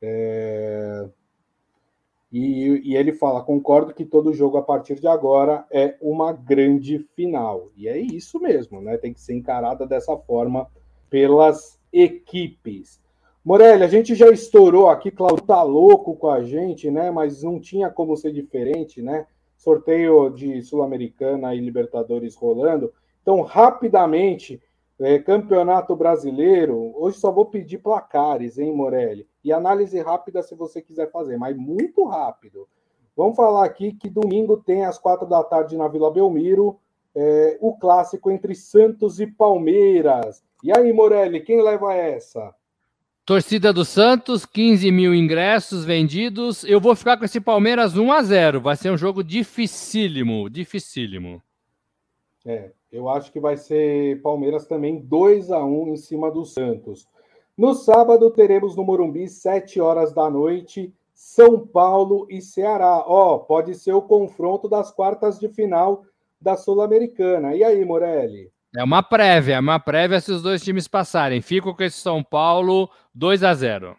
[0.02, 1.08] É...
[2.34, 6.98] E, e, ele fala: concordo que todo jogo a partir de agora é uma grande
[7.16, 7.70] final.
[7.78, 8.98] E é isso mesmo, né?
[8.98, 10.68] Tem que ser encarada dessa forma
[11.12, 13.00] pelas equipes.
[13.46, 17.12] Morelli, a gente já estourou aqui, Claudio tá louco com a gente, né?
[17.12, 19.28] Mas não tinha como ser diferente, né?
[19.56, 22.92] Sorteio de Sul-Americana e Libertadores rolando.
[23.22, 24.60] Então, rapidamente,
[25.00, 29.28] é, Campeonato Brasileiro, hoje só vou pedir placares, hein, Morelli?
[29.44, 32.68] E análise rápida se você quiser fazer, mas muito rápido.
[33.16, 36.80] Vamos falar aqui que domingo tem às quatro da tarde na Vila Belmiro
[37.16, 40.44] é, o clássico entre Santos e Palmeiras.
[40.64, 42.54] E aí, Morelli, quem leva essa?
[43.26, 46.64] Torcida do Santos, 15 mil ingressos vendidos.
[46.64, 51.42] Eu vou ficar com esse Palmeiras 1 a 0 Vai ser um jogo dificílimo, dificílimo.
[52.46, 57.08] É, eu acho que vai ser Palmeiras também 2 a 1 em cima do Santos.
[57.56, 63.04] No sábado teremos no Morumbi, 7 horas da noite, São Paulo e Ceará.
[63.06, 66.04] Ó, oh, pode ser o confronto das quartas de final
[66.42, 67.56] da Sul-Americana.
[67.56, 68.52] E aí, Morelli?
[68.76, 71.44] É uma prévia, é uma prévia se os dois times passarem.
[71.44, 73.96] Fico com esse São Paulo 2 a 0.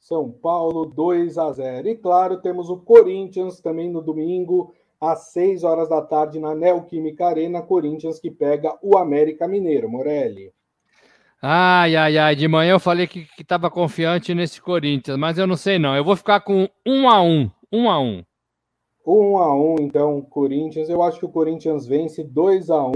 [0.00, 1.88] São Paulo 2 a 0.
[1.88, 7.26] E claro, temos o Corinthians também no domingo, às 6 horas da tarde, na Neoquímica
[7.26, 10.52] Arena, Corinthians que pega o América Mineiro, Morelli.
[11.42, 15.56] Ai, ai, ai, de manhã eu falei que estava confiante nesse Corinthians, mas eu não
[15.56, 15.94] sei não.
[15.94, 18.24] Eu vou ficar com 1 a 1 1 a 1
[19.06, 20.88] 1 a 1 então, Corinthians.
[20.88, 22.92] Eu acho que o Corinthians vence 2 a 1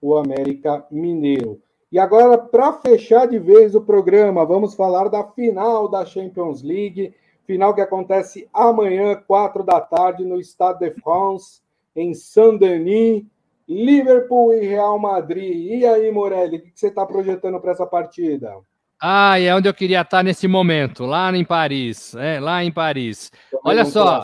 [0.00, 1.60] o América Mineiro.
[1.90, 7.14] E agora, para fechar de vez o programa, vamos falar da final da Champions League.
[7.46, 11.62] Final que acontece amanhã, quatro da tarde, no Stade de France,
[11.94, 13.24] em Saint-Denis.
[13.68, 15.80] Liverpool e Real Madrid.
[15.80, 18.54] E aí, Morelli, o que você está projetando para essa partida?
[19.00, 23.30] Ah, é onde eu queria estar nesse momento, lá em Paris, é, lá em Paris.
[23.62, 24.22] Olha só,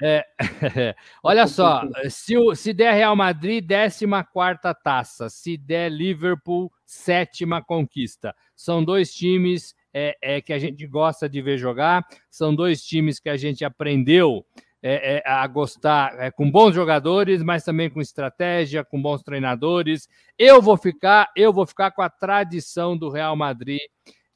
[0.00, 0.24] é,
[1.22, 7.62] olha só, se, o, se der Real Madrid, décima quarta taça, se der Liverpool, sétima
[7.62, 8.34] conquista.
[8.54, 13.18] São dois times é, é, que a gente gosta de ver jogar, são dois times
[13.18, 14.44] que a gente aprendeu
[14.88, 20.08] é, é, a gostar é, com bons jogadores, mas também com estratégia, com bons treinadores.
[20.38, 23.80] Eu vou ficar, eu vou ficar com a tradição do Real Madrid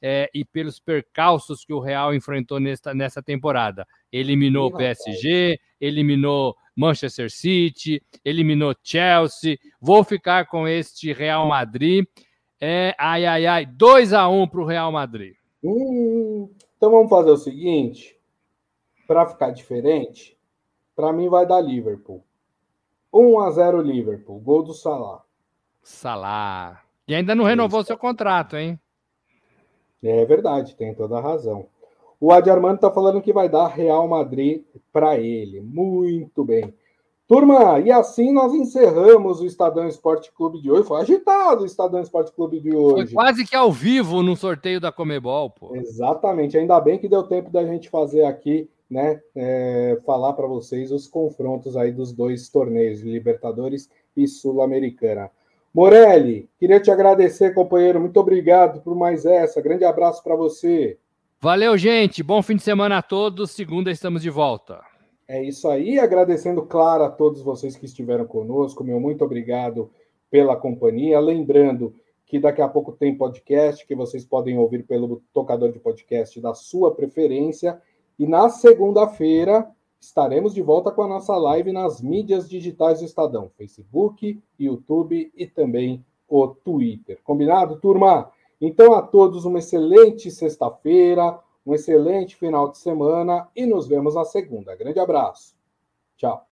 [0.01, 3.87] é, e pelos percalços que o Real enfrentou nesta, nessa temporada.
[4.11, 9.57] Eliminou o PSG, eliminou Manchester City, eliminou Chelsea.
[9.79, 12.05] Vou ficar com este Real Madrid.
[12.59, 15.33] É, ai, ai, ai, 2 a 1 para o Real Madrid.
[15.63, 18.17] Hum, então vamos fazer o seguinte,
[19.07, 20.37] para ficar diferente,
[21.01, 22.23] para mim vai dar Liverpool.
[23.11, 25.23] 1 a 0 Liverpool, gol do Salah.
[25.81, 26.83] Salah.
[27.07, 28.79] E ainda não renovou seu contrato, hein?
[30.03, 31.65] É verdade, tem toda a razão.
[32.19, 35.59] O Adi Armando está falando que vai dar Real Madrid para ele.
[35.59, 36.71] Muito bem.
[37.27, 40.87] Turma, e assim nós encerramos o Estadão Esporte Clube de hoje.
[40.87, 43.07] Foi agitado o Estadão Esporte Clube de hoje.
[43.07, 45.75] Foi quase que ao vivo no sorteio da Comebol, pô.
[45.75, 46.59] Exatamente.
[46.59, 51.07] Ainda bem que deu tempo da gente fazer aqui né, é, falar para vocês os
[51.07, 55.31] confrontos aí dos dois torneios, Libertadores e Sul-Americana.
[55.73, 58.01] Morelli, queria te agradecer, companheiro.
[58.01, 59.61] Muito obrigado por mais essa.
[59.61, 60.97] Grande abraço para você.
[61.39, 62.21] Valeu, gente.
[62.21, 63.51] Bom fim de semana a todos.
[63.51, 64.81] Segunda estamos de volta.
[65.25, 65.97] É isso aí.
[65.97, 68.83] Agradecendo, claro, a todos vocês que estiveram conosco.
[68.83, 69.89] Meu muito obrigado
[70.29, 71.17] pela companhia.
[71.21, 76.39] Lembrando que daqui a pouco tem podcast que vocês podem ouvir pelo tocador de podcast
[76.41, 77.81] da sua preferência
[78.17, 83.51] e na segunda-feira estaremos de volta com a nossa live nas mídias digitais do Estadão:
[83.57, 87.19] Facebook, YouTube e também o Twitter.
[87.23, 88.31] Combinado, turma?
[88.59, 94.23] Então, a todos uma excelente sexta-feira, um excelente final de semana e nos vemos na
[94.23, 94.75] segunda.
[94.75, 95.55] Grande abraço.
[96.17, 96.45] Tchau.